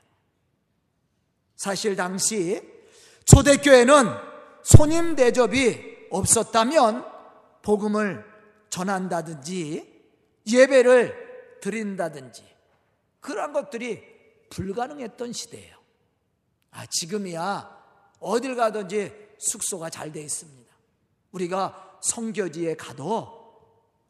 사실 1.57 1.97
당시 1.97 2.61
초대교회는 3.25 4.07
손님 4.63 5.15
대접이 5.15 5.94
없었다면 6.15 7.05
복음을 7.63 8.25
전한다든지 8.71 9.93
예배를 10.47 11.59
드린다든지 11.61 12.45
그런 13.21 13.53
것들이 13.53 14.03
불가능했던 14.51 15.33
시대예요. 15.33 15.77
아, 16.71 16.87
지금이야 16.87 17.85
어딜 18.21 18.55
가든지 18.55 19.13
숙소가 19.39 19.91
잘 19.91 20.13
돼 20.13 20.23
있습니다. 20.23 20.73
우리가 21.33 21.99
성교지에 22.03 22.77
가도 22.77 23.43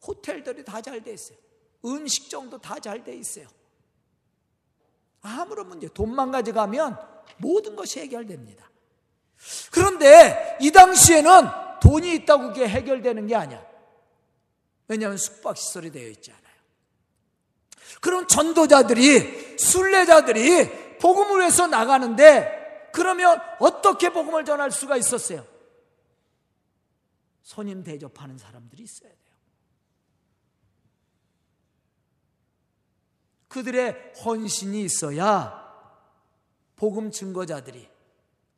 호텔들이 0.06 0.64
다 0.64 0.82
잘 0.82 1.00
돼 1.02 1.12
있어요. 1.14 1.38
음식점도 1.84 2.58
다 2.58 2.78
잘 2.80 3.02
돼 3.04 3.14
있어요. 3.16 3.46
아무런 5.22 5.68
문제, 5.68 5.88
돈만 5.88 6.30
가져가면 6.32 6.98
모든 7.38 7.76
것이 7.76 8.00
해결됩니다. 8.00 8.68
그런데 9.70 10.58
이 10.60 10.70
당시에는 10.70 11.63
돈이 11.84 12.14
있다고 12.14 12.48
그게 12.48 12.66
해결되는 12.66 13.26
게 13.26 13.34
아니야. 13.34 13.64
왜냐하면 14.88 15.18
숙박시설이 15.18 15.90
되어 15.90 16.08
있지 16.08 16.32
않아요. 16.32 16.54
그럼 18.00 18.26
전도자들이, 18.26 19.58
순례자들이 19.58 20.98
복음을 20.98 21.40
위해서 21.40 21.66
나가는데 21.66 22.90
그러면 22.94 23.38
어떻게 23.60 24.08
복음을 24.08 24.46
전할 24.46 24.70
수가 24.70 24.96
있었어요? 24.96 25.46
손님 27.42 27.84
대접하는 27.84 28.38
사람들이 28.38 28.84
있어야 28.84 29.10
돼요. 29.10 29.18
그들의 33.48 34.14
헌신이 34.24 34.82
있어야 34.84 35.62
복음 36.76 37.10
증거자들이 37.10 37.88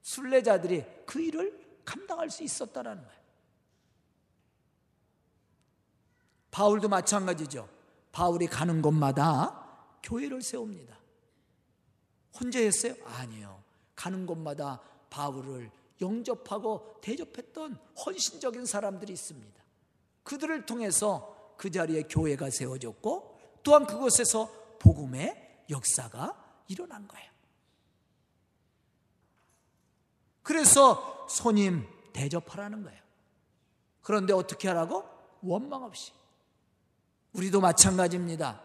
순례자들이 0.03 0.85
그 1.05 1.21
일을 1.21 1.66
감당할 1.87 2.29
수 2.29 2.43
있었다라는 2.43 3.03
거예요. 3.03 3.17
바울도 6.51 6.89
마찬가지죠. 6.89 7.69
바울이 8.13 8.47
가는 8.47 8.83
곳마다 8.83 9.99
교회를 10.03 10.43
세웁니다. 10.43 10.99
혼자 12.39 12.59
했어요? 12.59 12.95
아니요. 13.05 13.63
가는 13.95 14.27
곳마다 14.27 14.81
바울을 15.09 15.71
영접하고 16.01 16.99
대접했던 17.01 17.79
헌신적인 18.05 18.67
사람들이 18.67 19.13
있습니다. 19.13 19.63
그들을 20.23 20.67
통해서 20.67 21.55
그 21.57 21.71
자리에 21.71 22.03
교회가 22.03 22.51
세워졌고 22.51 23.39
또한 23.63 23.87
그곳에서 23.87 24.51
복음의 24.79 25.65
역사가 25.71 26.65
일어난 26.69 27.07
거예요. 27.09 27.36
그래서 30.47 31.27
손님 31.29 31.85
대접하라는 32.13 32.85
거예요. 32.85 33.01
그런데 34.01 34.33
어떻게 34.33 34.69
하라고? 34.69 35.05
원망 35.43 35.83
없이. 35.83 36.13
우리도 37.33 37.61
마찬가지입니다. 37.61 38.61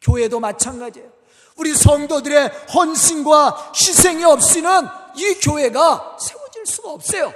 교회도 0.00 0.40
마찬가지예요. 0.40 1.12
우리 1.58 1.74
성도들의 1.74 2.48
헌신과 2.74 3.72
희생이 3.74 4.24
없이는 4.24 4.70
이 5.16 5.34
교회가 5.34 6.16
세워질 6.18 6.64
수가 6.64 6.92
없어요. 6.92 7.34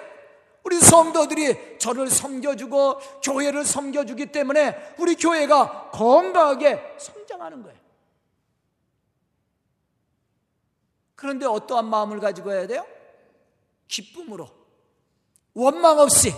우리 0.65 0.81
성도들이 0.81 1.79
저를 1.79 2.09
섬겨주고 2.09 2.99
교회를 3.23 3.67
섬겨주기 3.67 4.33
때문에 4.33 4.95
우리 4.99 5.17
교회가 5.17 5.91
건강하게 5.91 6.97
성장하는 6.99 7.63
거예요. 7.63 7.79
그런데 11.15 11.45
어떠한 11.45 11.85
마음을 11.85 12.21
가지고 12.21 12.53
해야 12.53 12.67
돼요? 12.67 12.87
기쁨으로. 13.93 14.49
원망 15.53 15.99
없이. 15.99 16.33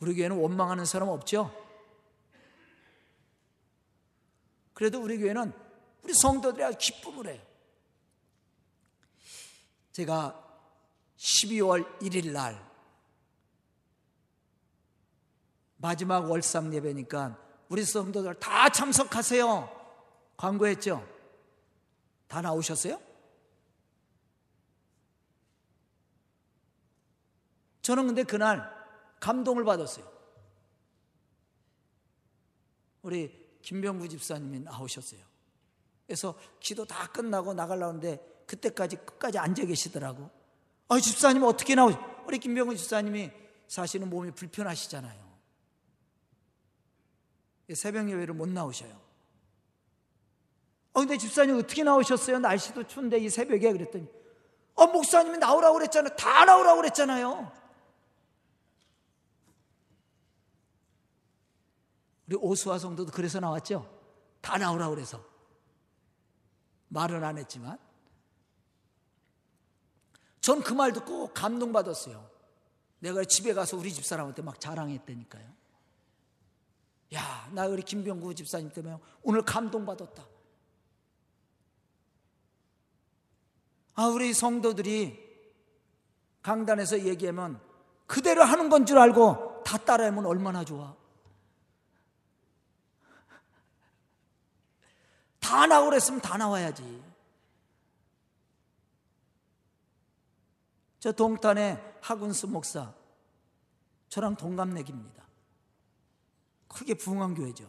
우리 0.00 0.14
교회는 0.16 0.36
원망하는 0.36 0.84
사람 0.84 1.08
없죠? 1.08 1.54
그래도 4.74 5.00
우리 5.00 5.18
교회는 5.18 5.52
우리 6.02 6.14
성도들이 6.14 6.64
아주 6.64 6.78
기쁨을 6.78 7.28
해요. 7.28 7.42
제가 9.92 10.34
12월 11.16 12.00
1일 12.00 12.32
날 12.32 12.70
마지막 15.76 16.30
월상 16.30 16.72
예배니까 16.74 17.38
우리 17.68 17.84
성도들 17.84 18.34
다 18.40 18.70
참석하세요. 18.70 19.80
광고했죠? 20.36 21.06
다 22.26 22.40
나오셨어요? 22.40 23.09
저는 27.90 28.06
근데 28.06 28.22
그날 28.22 28.72
감동을 29.18 29.64
받았어요. 29.64 30.08
우리 33.02 33.36
김병구 33.62 34.08
집사님이 34.08 34.60
나오셨어요. 34.60 35.20
그래서 36.06 36.38
기도 36.60 36.84
다 36.84 37.08
끝나고 37.08 37.52
나가려는데 37.52 38.44
그때까지 38.46 38.94
끝까지 38.94 39.38
앉아 39.38 39.64
계시더라고. 39.64 40.30
아, 40.86 41.00
집사님 41.00 41.42
어떻게 41.42 41.74
나오시? 41.74 41.98
우리 42.28 42.38
김병구 42.38 42.76
집사님이 42.76 43.32
사실은 43.66 44.08
몸이 44.08 44.30
불편하시잖아요. 44.36 45.28
새벽 47.74 48.08
예배를 48.08 48.34
못 48.34 48.48
나오셔요. 48.48 48.92
어, 50.92 51.00
근데 51.00 51.18
집사님 51.18 51.56
어떻게 51.56 51.82
나오셨어요? 51.82 52.38
날씨도 52.38 52.86
추운데 52.86 53.18
이 53.18 53.28
새벽에 53.28 53.72
그랬더니, 53.72 54.06
어, 54.74 54.86
목사님이 54.86 55.38
나오라고 55.38 55.78
그랬잖아요. 55.78 56.14
다 56.14 56.44
나오라고 56.44 56.82
그랬잖아요. 56.82 57.59
우리 62.30 62.36
오수화 62.36 62.78
성도도 62.78 63.10
그래서 63.10 63.40
나왔죠? 63.40 63.90
다 64.40 64.56
나오라고 64.56 64.94
그래서. 64.94 65.20
말은 66.88 67.24
안 67.24 67.36
했지만. 67.38 67.76
전 70.40 70.62
그 70.62 70.74
말 70.74 70.92
듣고 70.92 71.34
감동받았어요. 71.34 72.30
내가 73.00 73.24
집에 73.24 73.52
가서 73.52 73.76
우리 73.76 73.92
집사람한테 73.92 74.42
막 74.42 74.60
자랑했다니까요. 74.60 75.52
야, 77.14 77.50
나 77.52 77.66
우리 77.66 77.82
김병구 77.82 78.34
집사님 78.36 78.70
때문에 78.70 78.96
오늘 79.22 79.42
감동받았다. 79.42 80.24
아, 83.96 84.06
우리 84.06 84.32
성도들이 84.32 85.18
강단에서 86.42 87.00
얘기하면 87.00 87.60
그대로 88.06 88.44
하는 88.44 88.68
건 88.70 88.86
줄 88.86 88.98
알고 88.98 89.64
다 89.64 89.76
따라하면 89.78 90.26
얼마나 90.26 90.64
좋아. 90.64 90.99
다 95.50 95.66
나오랬으면 95.66 96.20
다 96.20 96.36
나와야지. 96.36 97.02
저 101.00 101.10
동탄의 101.10 101.98
하군스 102.00 102.46
목사, 102.46 102.94
저랑 104.10 104.36
동갑내기입니다. 104.36 105.26
크게 106.68 106.94
부흥한 106.94 107.34
교회죠. 107.34 107.68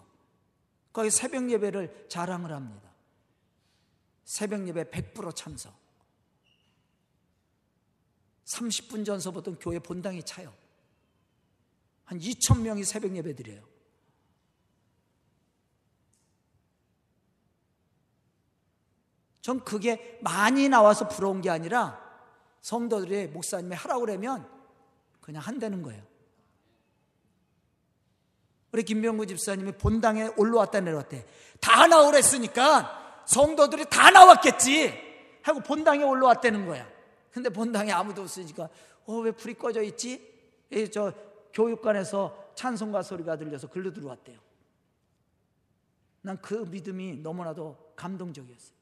거기 0.93 1.09
새벽 1.09 1.49
예배를 1.49 2.05
자랑을 2.07 2.51
합니다. 2.51 2.91
새벽 4.25 4.67
예배 4.67 4.91
100% 4.91 5.35
참석. 5.35 5.73
30분 8.45 9.03
전서부터 9.03 9.57
교회 9.57 9.79
본당이 9.79 10.21
차요. 10.21 10.53
한 12.05 12.19
2천 12.19 12.61
명이 12.61 12.83
새벽 12.83 13.15
예배 13.15 13.33
드려요. 13.35 13.70
전 19.41 19.63
그게 19.63 20.19
많이 20.21 20.69
나와서 20.69 21.07
부러운 21.07 21.41
게 21.41 21.49
아니라 21.49 21.99
성도들이 22.61 23.27
목사님이 23.27 23.75
하라고 23.75 24.01
그러면 24.01 24.47
그냥 25.19 25.41
한다는 25.41 25.81
거예요. 25.81 26.03
우리 28.71 28.83
김병구 28.83 29.25
집사님이 29.27 29.73
본당에 29.73 30.29
올라왔다 30.37 30.79
내려왔대. 30.79 31.25
다 31.59 31.87
나오랬으니까 31.87 33.23
성도들이 33.25 33.85
다 33.89 34.11
나왔겠지. 34.11 35.11
하고 35.43 35.59
본당에 35.59 36.03
올라왔다는 36.03 36.65
거야. 36.67 36.87
근데 37.31 37.49
본당에 37.49 37.91
아무도 37.91 38.21
없으니까, 38.21 38.69
어, 39.05 39.13
왜 39.15 39.31
불이 39.31 39.55
꺼져 39.55 39.81
있지? 39.81 40.29
저 40.91 41.13
교육관에서 41.53 42.51
찬송가 42.55 43.01
소리가 43.01 43.37
들려서 43.37 43.67
글로 43.67 43.91
들어왔대요. 43.91 44.39
난 46.21 46.37
그 46.41 46.53
믿음이 46.69 47.17
너무나도 47.17 47.93
감동적이었어요. 47.95 48.80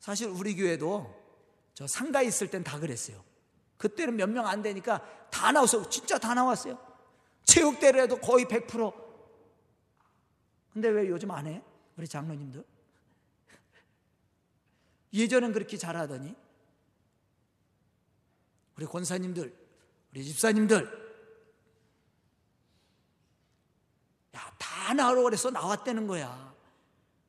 사실 0.00 0.28
우리 0.28 0.56
교회도 0.56 1.18
저 1.74 1.86
상가에 1.86 2.24
있을 2.24 2.48
땐 2.50 2.64
다 2.64 2.78
그랬어요. 2.80 3.22
그때는 3.76 4.16
몇 4.16 4.28
명 4.28 4.46
안 4.46 4.62
되니까 4.62 5.00
다 5.30 5.52
나와서 5.52 5.88
진짜 5.88 6.18
다 6.18 6.34
나왔어요. 6.34 6.78
체육대회도 7.44 8.16
를 8.16 8.20
거의 8.20 8.44
100%. 8.46 8.92
근데 10.72 10.88
왜 10.88 11.08
요즘 11.08 11.30
안 11.30 11.46
해? 11.46 11.62
우리 11.96 12.08
장로님들? 12.08 12.64
예전엔 15.12 15.52
그렇게 15.52 15.76
잘하더니 15.76 16.34
우리 18.76 18.86
권사님들, 18.86 19.54
우리 20.12 20.24
집사님들 20.24 21.10
야, 24.36 24.54
다 24.58 24.94
나오라고 24.94 25.24
그래서 25.24 25.50
나왔다는 25.50 26.06
거야. 26.06 26.54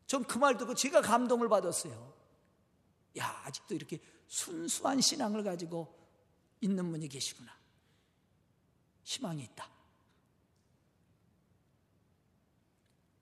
전 0.07 0.23
그 0.23 0.37
말 0.39 0.57
듣고 0.57 0.75
제가 0.75 1.01
감동을 1.01 1.49
받았어요. 1.49 2.13
야, 3.17 3.41
아직도 3.45 3.75
이렇게 3.75 3.99
순수한 4.27 5.01
신앙을 5.01 5.43
가지고 5.43 5.97
있는 6.61 6.89
분이 6.91 7.07
계시구나. 7.07 7.51
희망이 9.03 9.43
있다. 9.43 9.69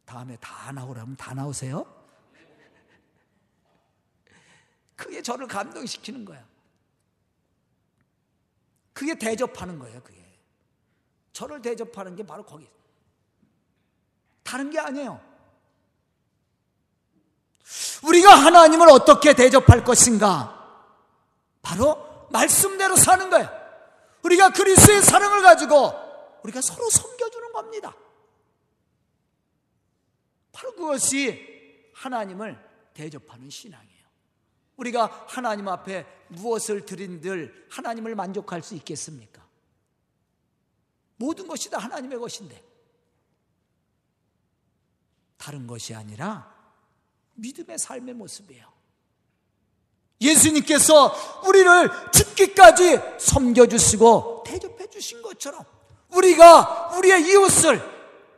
다음에 0.05 0.37
다 0.37 0.71
나오라면 0.71 1.15
다 1.15 1.33
나오세요. 1.33 1.85
그게 4.95 5.21
저를 5.21 5.47
감동시키는 5.47 6.25
거야. 6.25 6.47
그게 8.93 9.17
대접하는 9.17 9.79
거예요, 9.79 10.03
그게. 10.03 10.19
저를 11.31 11.61
대접하는 11.61 12.15
게 12.15 12.25
바로 12.25 12.45
거기. 12.45 12.69
다른 14.43 14.69
게 14.69 14.79
아니에요. 14.79 15.28
우리가 18.03 18.33
하나님을 18.33 18.89
어떻게 18.89 19.33
대접할 19.33 19.83
것인가? 19.83 20.55
바로 21.61 22.27
말씀대로 22.31 22.95
사는 22.95 23.29
거예요. 23.29 23.49
우리가 24.23 24.51
그리스의 24.51 25.01
사랑을 25.01 25.41
가지고 25.41 25.93
우리가 26.43 26.61
서로 26.61 26.89
섬겨주는 26.89 27.51
겁니다. 27.51 27.95
바로 30.51 30.73
그것이 30.73 31.91
하나님을 31.93 32.57
대접하는 32.93 33.49
신앙이에요. 33.49 33.89
우리가 34.77 35.25
하나님 35.27 35.67
앞에 35.67 36.05
무엇을 36.29 36.85
드린들 36.85 37.67
하나님을 37.69 38.15
만족할 38.15 38.61
수 38.61 38.75
있겠습니까? 38.75 39.45
모든 41.17 41.47
것이 41.47 41.69
다 41.69 41.77
하나님의 41.77 42.17
것인데 42.17 42.63
다른 45.37 45.67
것이 45.67 45.93
아니라 45.93 46.58
믿음의 47.39 47.77
삶의 47.77 48.13
모습이에요. 48.15 48.67
예수님께서 50.21 51.15
우리를 51.47 51.89
죽기까지 52.11 52.99
섬겨주시고 53.19 54.43
대접해 54.45 54.87
주신 54.87 55.21
것처럼 55.21 55.63
우리가 56.09 56.97
우리의 56.97 57.21
이웃을, 57.29 57.81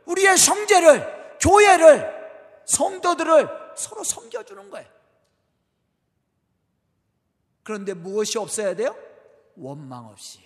우리의 0.06 0.36
형제를, 0.36 1.38
교회를, 1.40 2.22
성도들을 2.66 3.48
서로 3.76 4.04
섬겨주는 4.04 4.70
거예요. 4.70 4.88
그런데 7.62 7.94
무엇이 7.94 8.38
없어야 8.38 8.74
돼요? 8.74 8.94
원망 9.56 10.06
없이. 10.06 10.40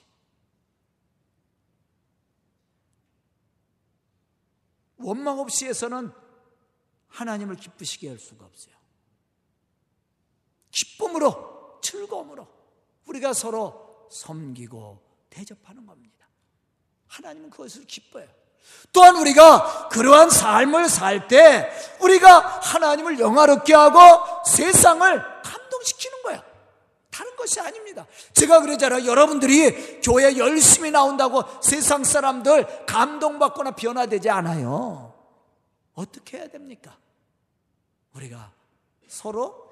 원망 4.98 5.38
없이 5.38 5.66
해서는 5.66 6.12
하나님을 7.16 7.57
기쁘시게 7.57 8.09
할 8.11 8.18
수가 8.18 8.44
없어요. 8.44 8.74
기쁨으로, 10.70 11.79
즐거움으로 11.83 12.46
우리가 13.07 13.33
서로 13.33 14.09
섬기고 14.11 15.00
대접하는 15.31 15.87
겁니다. 15.87 16.26
하나님은 17.07 17.48
그것을 17.48 17.87
기뻐요. 17.87 18.26
또한 18.92 19.16
우리가 19.16 19.88
그러한 19.88 20.29
삶을 20.29 20.88
살 20.88 21.29
때 21.29 21.70
우리가 22.00 22.38
하나님을 22.38 23.18
영화롭게 23.18 23.72
하고 23.72 23.98
세상을 24.44 25.42
감동시키는 25.42 26.22
거야. 26.22 26.44
다른 27.11 27.35
것이 27.37 27.59
아닙니다. 27.61 28.07
제가 28.35 28.61
그러잖아요. 28.61 29.07
여러분들이 29.07 30.02
교회 30.02 30.37
열심히 30.37 30.90
나온다고 30.90 31.44
세상 31.62 32.05
사람들 32.05 32.85
감동받거나 32.85 33.70
변화되지 33.70 34.29
않아요. 34.29 35.14
어떻게 35.94 36.38
해야 36.38 36.48
됩니까? 36.48 36.98
우리가 38.16 38.50
서로 39.09 39.70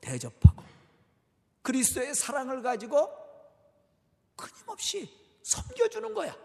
대접하고 0.00 0.62
그리스도의 1.62 2.14
사랑을 2.14 2.62
가지고 2.62 3.08
끊임없이 4.36 5.10
섬겨주는 5.42 6.12
거야. 6.12 6.36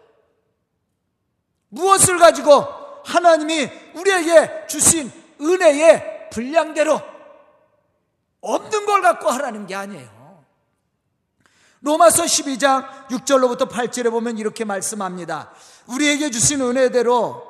무엇을 1.68 2.18
가지고 2.18 2.62
하나님이 3.04 3.68
우리에게 3.94 4.66
주신 4.66 5.10
은혜의 5.40 6.30
분량대로 6.30 7.00
없는 8.40 8.86
걸 8.86 9.02
갖고 9.02 9.28
하라는 9.30 9.66
게 9.66 9.74
아니에요. 9.74 10.44
로마서 11.80 12.24
12장 12.24 13.08
6절로부터 13.08 13.68
8절에 13.68 14.10
보면 14.10 14.38
이렇게 14.38 14.64
말씀합니다. 14.64 15.52
우리에게 15.86 16.30
주신 16.30 16.60
은혜대로 16.60 17.48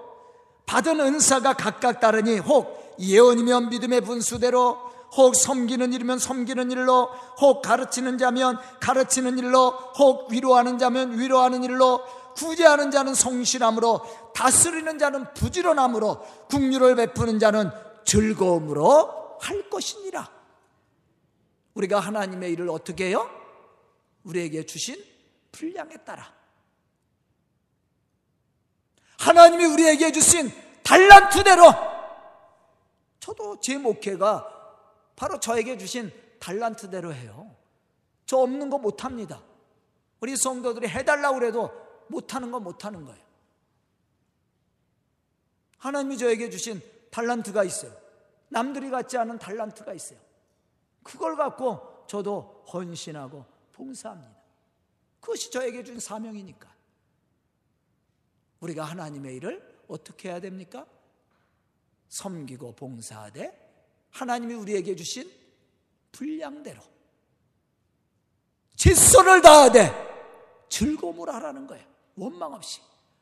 받은 0.66 1.00
은사가 1.00 1.54
각각 1.54 2.00
다르니 2.00 2.38
혹 2.38 2.79
예언이면 3.00 3.70
믿음의 3.70 4.02
분수대로 4.02 4.90
혹 5.16 5.34
섬기는 5.34 5.92
일이면 5.92 6.18
섬기는 6.18 6.70
일로 6.70 7.06
혹 7.40 7.62
가르치는 7.62 8.18
자면 8.18 8.58
가르치는 8.80 9.38
일로 9.38 9.70
혹 9.98 10.30
위로하는 10.30 10.78
자면 10.78 11.18
위로하는 11.18 11.64
일로 11.64 12.04
구제하는 12.36 12.90
자는 12.90 13.14
성실함으로 13.14 14.32
다스리는 14.34 14.98
자는 14.98 15.34
부지런함으로 15.34 16.20
국류를 16.48 16.94
베푸는 16.94 17.38
자는 17.38 17.70
즐거움으로 18.04 19.38
할 19.40 19.68
것이니라 19.68 20.30
우리가 21.74 21.98
하나님의 21.98 22.52
일을 22.52 22.68
어떻게 22.68 23.06
해요? 23.06 23.28
우리에게 24.24 24.64
주신 24.64 25.02
분량에 25.50 25.96
따라 26.04 26.32
하나님이 29.18 29.64
우리에게 29.64 30.12
주신 30.12 30.50
달란트대로 30.82 31.89
저도 33.20 33.60
제 33.60 33.78
목회가 33.78 34.56
바로 35.14 35.38
저에게 35.38 35.76
주신 35.76 36.10
달란트대로 36.40 37.14
해요. 37.14 37.54
저 38.26 38.38
없는 38.38 38.70
거 38.70 38.78
못합니다. 38.78 39.42
우리 40.20 40.36
성도들이 40.36 40.88
해달라고 40.88 41.38
그래도 41.38 41.70
못하는 42.08 42.50
거 42.50 42.58
못하는 42.58 43.04
거예요. 43.04 43.22
하나님이 45.78 46.18
저에게 46.18 46.50
주신 46.50 46.82
달란트가 47.10 47.64
있어요. 47.64 47.92
남들이 48.48 48.90
갖지 48.90 49.16
않은 49.18 49.38
달란트가 49.38 49.92
있어요. 49.92 50.18
그걸 51.02 51.36
갖고 51.36 52.04
저도 52.06 52.64
헌신하고 52.72 53.44
봉사합니다. 53.72 54.40
그것이 55.20 55.50
저에게 55.50 55.84
준 55.84 56.00
사명이니까. 56.00 56.68
우리가 58.60 58.84
하나님의 58.84 59.36
일을 59.36 59.84
어떻게 59.88 60.28
해야 60.28 60.40
됩니까? 60.40 60.86
섬기고 62.10 62.74
봉사하되 62.74 63.50
하나님이 64.10 64.54
우리에게 64.54 64.94
주신 64.94 65.30
분량대로 66.12 66.80
질서를 68.76 69.40
다하되 69.40 69.90
즐거움을 70.68 71.32
하라는 71.34 71.66
거예요. 71.66 71.84
원망 72.16 72.52
없이. 72.52 72.80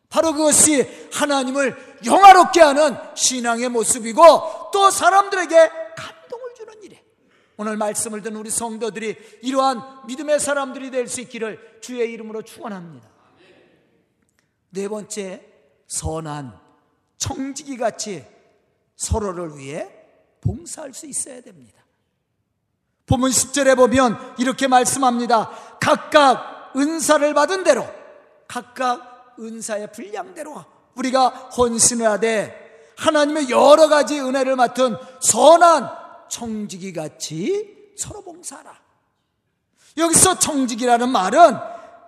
바로 0.08 0.32
그것이 0.32 0.82
하나님을 1.12 2.00
영화롭게 2.04 2.60
하는 2.60 2.96
신앙의 3.14 3.68
모습이고 3.68 4.70
또 4.72 4.90
사람들에게 4.90 5.88
오늘 7.60 7.76
말씀을 7.76 8.22
듣는 8.22 8.38
우리 8.38 8.50
성도들이 8.50 9.16
이러한 9.42 10.06
믿음의 10.06 10.38
사람들이 10.38 10.92
될 10.92 11.08
수 11.08 11.20
있기를 11.20 11.80
주의 11.82 12.12
이름으로 12.12 12.42
축원합니다. 12.42 13.08
네 14.70 14.86
번째 14.88 15.44
선한 15.88 16.56
청지기 17.16 17.76
같이 17.76 18.24
서로를 18.98 19.56
위해 19.56 19.88
봉사할 20.42 20.92
수 20.92 21.06
있어야 21.06 21.40
됩니다. 21.40 21.82
본문 23.06 23.30
10절에 23.30 23.74
보면 23.76 24.34
이렇게 24.38 24.68
말씀합니다. 24.68 25.50
각각 25.80 26.72
은사를 26.76 27.32
받은 27.32 27.64
대로 27.64 27.86
각각 28.46 29.34
은사의 29.38 29.92
분량대로 29.92 30.62
우리가 30.96 31.28
헌신을 31.28 32.06
하되 32.06 32.92
하나님의 32.98 33.48
여러 33.48 33.88
가지 33.88 34.20
은혜를 34.20 34.56
맡은 34.56 34.96
선한 35.20 35.88
청지기 36.28 36.92
같이 36.92 37.92
서로 37.96 38.22
봉사하라. 38.22 38.76
여기서 39.96 40.38
청지기라는 40.38 41.08
말은 41.08 41.56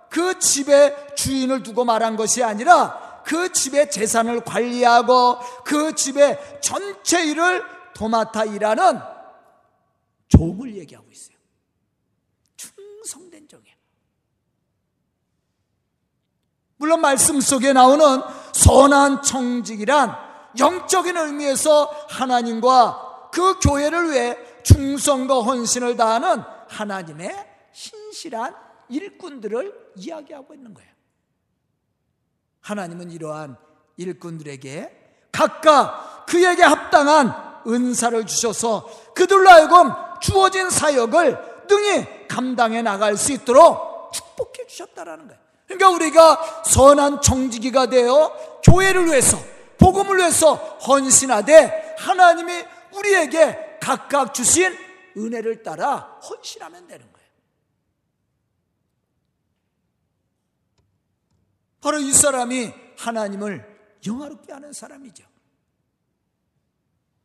그 0.09 0.37
집의 0.39 1.15
주인을 1.15 1.63
두고 1.63 1.85
말한 1.85 2.17
것이 2.17 2.43
아니라 2.43 3.00
그 3.23 3.51
집의 3.51 3.91
재산을 3.91 4.41
관리하고 4.41 5.37
그 5.63 5.95
집의 5.95 6.59
전체 6.61 7.25
일을 7.25 7.63
도맡아 7.93 8.45
일하는 8.45 8.99
종을 10.27 10.75
얘기하고 10.77 11.09
있어요. 11.11 11.37
충성된 12.57 13.47
종이에요. 13.47 13.75
물론 16.77 17.01
말씀 17.01 17.39
속에 17.39 17.73
나오는 17.73 18.21
선한 18.53 19.21
청직이란 19.21 20.15
영적인 20.57 21.15
의미에서 21.15 21.85
하나님과 22.09 23.29
그 23.31 23.59
교회를 23.59 24.11
위해 24.11 24.37
충성과 24.63 25.41
헌신을 25.41 25.95
다하는 25.95 26.43
하나님의 26.67 27.49
신실한 27.71 28.55
일꾼들을 28.89 29.91
이야기하고 29.95 30.53
있는 30.53 30.73
거예요. 30.73 30.90
하나님은 32.71 33.11
이러한 33.11 33.57
일꾼들에게 33.97 34.99
각각 35.31 36.25
그에게 36.25 36.63
합당한 36.63 37.33
은사를 37.67 38.25
주셔서 38.25 38.89
그들로 39.13 39.49
하여금 39.49 39.91
주어진 40.21 40.69
사역을 40.69 41.65
능히 41.67 42.27
감당해 42.27 42.81
나갈 42.81 43.17
수 43.17 43.33
있도록 43.33 44.11
축복해 44.13 44.67
주셨다라는 44.67 45.27
거예요. 45.27 45.41
그러니까 45.67 45.89
우리가 45.89 46.63
선한 46.65 47.21
정직이가 47.21 47.87
되어 47.87 48.31
교회를 48.63 49.07
위해서 49.07 49.37
복음을 49.77 50.17
위해서 50.17 50.55
헌신하되 50.55 51.95
하나님이 51.97 52.63
우리에게 52.95 53.77
각각 53.81 54.33
주신 54.33 54.73
은혜를 55.17 55.63
따라 55.63 56.19
헌신하면 56.29 56.87
되는 56.87 57.05
거예요. 57.11 57.20
바로 61.81 61.99
이 61.99 62.13
사람이 62.13 62.71
하나님을 62.97 63.67
영화롭게 64.05 64.53
하는 64.53 64.71
사람이죠. 64.71 65.23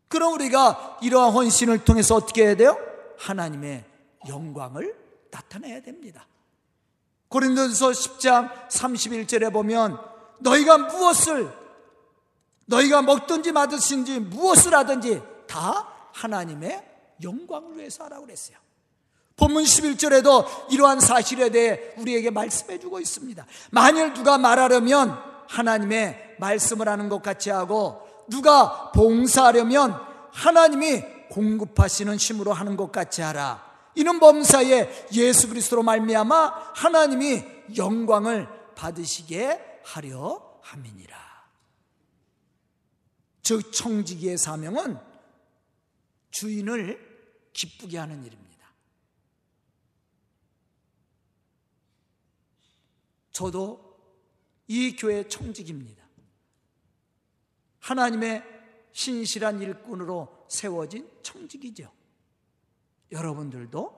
그럼 0.08 0.34
우리가 0.34 0.98
이러한 1.02 1.32
헌신을 1.32 1.84
통해서 1.84 2.14
어떻게 2.14 2.46
해야 2.46 2.56
돼요? 2.56 2.76
하나님의 3.18 3.84
영광을 4.28 4.96
나타내야 5.30 5.82
됩니다. 5.82 6.26
고린도서 7.28 7.90
10장 7.90 8.68
31절에 8.68 9.52
보면 9.52 9.98
너희가 10.40 10.78
무엇을 10.78 11.52
너희가 12.66 13.02
먹든지 13.02 13.52
마든지 13.52 14.20
무엇을 14.20 14.74
하든지 14.74 15.22
다 15.46 15.92
하나님의 16.12 16.84
영광을 17.22 17.78
위해서 17.78 18.04
하라고 18.04 18.26
그랬어요. 18.26 18.58
본문 19.36 19.64
11절에도 19.64 20.72
이러한 20.72 21.00
사실에 21.00 21.50
대해 21.50 21.92
우리에게 21.98 22.30
말씀해 22.30 22.78
주고 22.78 23.00
있습니다. 23.00 23.46
만일 23.70 24.14
누가 24.14 24.38
말하려면 24.38 25.16
하나님의 25.48 26.36
말씀을 26.38 26.88
하는 26.88 27.08
것 27.08 27.22
같이 27.22 27.50
하고 27.50 28.00
누가 28.28 28.90
봉사하려면 28.92 29.94
하나님이 30.32 31.02
공급하시는 31.30 32.16
힘으로 32.16 32.52
하는 32.52 32.76
것 32.76 32.90
같이 32.90 33.22
하라. 33.22 33.64
이는 33.94 34.20
범사에 34.20 35.08
예수 35.12 35.48
그리스도로 35.48 35.82
말미암아 35.82 36.72
하나님이 36.74 37.44
영광을 37.76 38.48
받으시게 38.74 39.80
하려 39.84 40.60
함이니라. 40.62 41.16
즉 43.42 43.72
청지기의 43.72 44.38
사명은 44.38 44.98
주인을 46.30 46.98
기쁘게 47.52 47.96
하는 47.98 48.24
일입니다. 48.24 48.45
저도 53.36 53.78
이 54.66 54.96
교회 54.96 55.28
청직입니다. 55.28 56.02
하나님의 57.80 58.42
신실한 58.92 59.60
일꾼으로 59.60 60.46
세워진 60.48 61.06
청직이죠. 61.22 61.92
여러분들도 63.12 63.92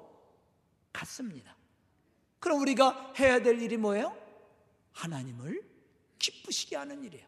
같습니다. 0.93 1.57
그럼 2.41 2.61
우리가 2.62 3.12
해야 3.20 3.41
될 3.41 3.62
일이 3.62 3.76
뭐예요? 3.76 4.12
하나님을 4.93 5.62
기쁘시게 6.18 6.74
하는 6.74 7.05
일이에요. 7.05 7.24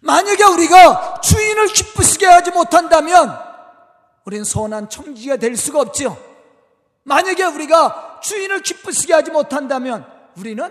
만약에 0.00 0.42
우리가 0.42 1.20
주인을 1.20 1.68
기쁘시게 1.68 2.26
하지 2.26 2.50
못한다면 2.50 3.30
우리는 4.24 4.42
선한 4.42 4.90
청지가 4.90 5.36
될 5.36 5.56
수가 5.56 5.82
없지요. 5.82 6.18
만약에 7.04 7.44
우리가 7.44 8.18
주인을 8.24 8.62
기쁘시게 8.62 9.12
하지 9.12 9.30
못한다면 9.30 10.11
우리는 10.36 10.68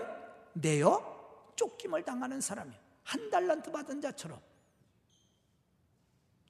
내어 0.54 1.52
쫓김을 1.56 2.04
당하는 2.04 2.40
사람이에요. 2.40 2.80
한 3.04 3.30
달란트 3.30 3.70
받은 3.70 4.00
자처럼. 4.00 4.40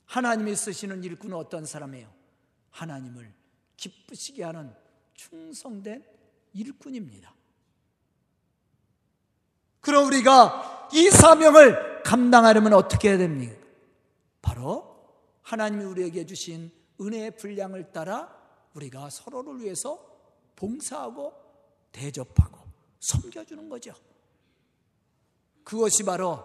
하나님이 0.06 0.54
쓰시는 0.54 1.02
일꾼은 1.04 1.36
어떤 1.36 1.64
사람이에요? 1.64 2.12
하나님을 2.70 3.32
기쁘시게 3.76 4.44
하는 4.44 4.74
충성된 5.14 6.04
일꾼입니다. 6.52 7.34
그럼 9.80 10.06
우리가 10.06 10.90
이 10.92 11.10
사명을 11.10 12.02
감당하려면 12.02 12.74
어떻게 12.74 13.10
해야 13.10 13.18
됩니까? 13.18 13.56
바로 14.40 14.92
하나님이 15.42 15.84
우리에게 15.84 16.26
주신 16.26 16.70
은혜의 17.00 17.36
분량을 17.36 17.92
따라 17.92 18.36
우리가 18.74 19.10
서로를 19.10 19.60
위해서 19.60 19.98
봉사하고 20.56 21.32
대접하고 21.90 22.61
섬겨주는 23.02 23.68
거죠. 23.68 23.92
그것이 25.64 26.04
바로 26.04 26.44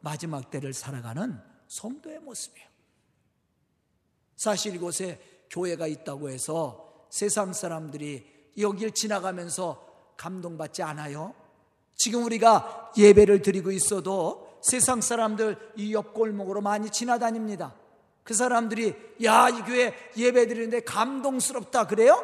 마지막 0.00 0.50
때를 0.50 0.72
살아가는 0.72 1.38
성도의 1.66 2.20
모습이에요. 2.20 2.68
사실 4.36 4.74
이곳에 4.76 5.20
교회가 5.50 5.88
있다고 5.88 6.30
해서 6.30 7.06
세상 7.10 7.52
사람들이 7.52 8.52
여길 8.58 8.92
지나가면서 8.92 10.14
감동받지 10.16 10.82
않아요. 10.82 11.34
지금 11.96 12.24
우리가 12.24 12.92
예배를 12.96 13.42
드리고 13.42 13.72
있어도 13.72 14.60
세상 14.62 15.00
사람들 15.00 15.72
이 15.76 15.92
옆골목으로 15.92 16.60
많이 16.60 16.90
지나다닙니다. 16.90 17.74
그 18.22 18.34
사람들이 18.34 18.94
야, 19.24 19.48
이 19.48 19.62
교회 19.62 19.94
예배 20.16 20.46
드리는데 20.46 20.80
감동스럽다 20.80 21.86
그래요? 21.86 22.22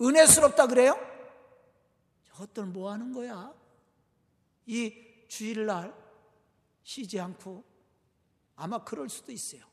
은혜스럽다 0.00 0.68
그래요? 0.68 1.13
저것들 2.34 2.66
뭐 2.66 2.90
하는 2.90 3.12
거야? 3.12 3.54
이 4.66 4.92
주일날 5.28 5.94
쉬지 6.82 7.20
않고 7.20 7.64
아마 8.56 8.82
그럴 8.82 9.08
수도 9.08 9.30
있어요. 9.30 9.64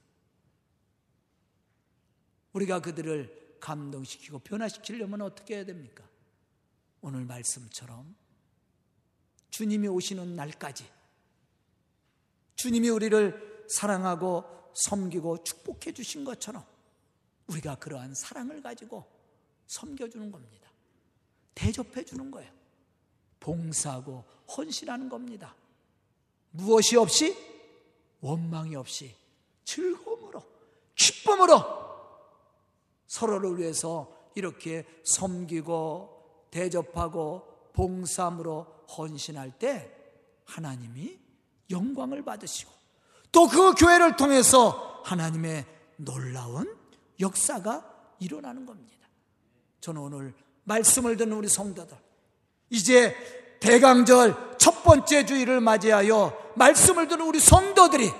우리가 2.54 2.82
그들을 2.82 3.58
감동시키고 3.60 4.40
변화시키려면 4.40 5.22
어떻게 5.22 5.56
해야 5.56 5.66
됩니까? 5.66 6.08
오늘 7.02 7.26
말씀처럼 7.26 8.16
주님이 9.50 9.88
오시는 9.88 10.36
날까지 10.36 10.86
주님이 12.56 12.90
우리를 12.90 13.66
사랑하고 13.70 14.72
섬기고 14.76 15.44
축복해 15.44 15.94
주신 15.94 16.24
것처럼 16.24 16.64
우리가 17.48 17.76
그러한 17.76 18.14
사랑을 18.14 18.62
가지고 18.62 19.10
섬겨주는 19.68 20.32
겁니다. 20.32 20.61
대접해 21.56 22.04
주는 22.04 22.32
거예요. 22.32 22.52
봉사하고 23.40 24.24
헌신하는 24.56 25.10
겁니다. 25.10 25.56
무엇이 26.52 26.98
없이 26.98 27.36
원망이 28.22 28.76
없이 28.76 29.16
즐거움으로 29.64 30.44
기쁨으로 30.96 31.64
서로를 33.08 33.58
위해서 33.58 34.16
이렇게 34.36 34.86
섬기고 35.04 36.48
대접하고 36.52 37.70
봉사함으로 37.74 38.86
헌신할 38.98 39.58
때 39.58 39.92
하나님이 40.46 41.20
영광을 41.70 42.24
받으시고 42.24 42.72
또 43.32 43.48
그 43.48 43.74
교회를 43.74 44.18
통해서 44.18 45.02
하나님의 45.06 45.66
놀라운 45.96 46.78
역사가 47.20 48.16
일어나는 48.20 48.66
겁니다. 48.66 49.08
저는 49.80 50.02
오늘 50.02 50.34
말씀을 50.64 51.18
듣는 51.18 51.34
우리 51.38 51.48
성도들 51.48 51.98
이제 52.70 53.16
대강절 53.60 54.58
첫 54.58 54.84
번째 54.84 55.26
주일을 55.26 55.62
맞이하여 55.62 56.54
말씀을 56.56 57.08
듣는 57.08 57.26
우리 57.26 57.40
성도들이 57.40 58.12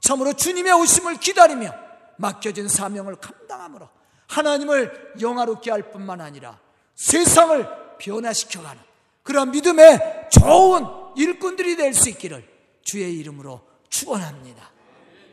참으로 0.00 0.32
주님의 0.32 0.72
오심을 0.72 1.16
기다리며 1.16 1.72
맡겨진 2.18 2.68
사명을 2.68 3.16
감당함으로 3.16 3.88
하나님을 4.28 5.14
영화롭게 5.20 5.70
할 5.70 5.90
뿐만 5.90 6.20
아니라 6.20 6.58
세상을 6.94 7.96
변화시켜가는 7.98 8.82
그런 9.22 9.50
믿음의 9.50 10.28
좋은 10.30 10.84
일꾼들이 11.16 11.76
될 11.76 11.94
수 11.94 12.08
있기를 12.10 12.46
주의 12.82 13.16
이름으로 13.18 13.60
축원합니다. 13.88 14.70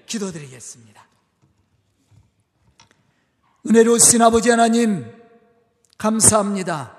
기도드리겠습니다. 0.06 1.08
은혜로우신 3.68 4.22
아버지 4.22 4.50
하나님 4.50 5.23
감사합니다. 6.04 6.92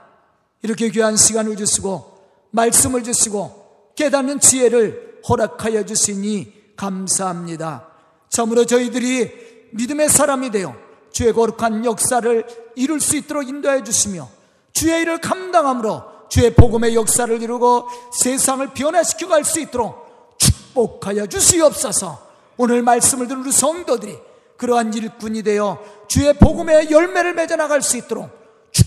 이렇게 0.62 0.88
귀한 0.88 1.14
시간을 1.14 1.56
주시고 1.56 2.20
말씀을 2.52 3.04
주시고 3.04 3.92
깨닫는 3.96 4.40
지혜를 4.40 5.20
허락하여 5.28 5.84
주시니 5.84 6.74
감사합니다. 6.74 7.86
참으로 8.30 8.64
저희들이 8.64 9.68
믿음의 9.72 10.08
사람이 10.08 10.50
되어 10.50 10.74
주의 11.12 11.34
거룩한 11.34 11.84
역사를 11.84 12.46
이룰 12.76 12.98
수 12.98 13.16
있도록 13.16 13.46
인도해 13.46 13.84
주시며 13.84 14.26
주의 14.72 15.02
일을 15.02 15.18
감당함으로 15.20 16.02
주의 16.30 16.54
복음의 16.54 16.94
역사를 16.94 17.42
이루고 17.42 17.86
세상을 18.22 18.66
변화시켜 18.72 19.28
갈 19.28 19.44
수 19.44 19.60
있도록 19.60 20.38
축복하여 20.38 21.26
주시옵소서. 21.26 22.26
오늘 22.56 22.80
말씀을 22.80 23.28
듣는 23.28 23.42
우리 23.42 23.52
성도들이 23.52 24.18
그러한 24.56 24.94
일꾼이 24.94 25.42
되어 25.42 25.78
주의 26.08 26.32
복음의 26.32 26.90
열매를 26.90 27.34
맺어 27.34 27.56
나갈 27.56 27.82
수 27.82 27.98
있도록 27.98 28.43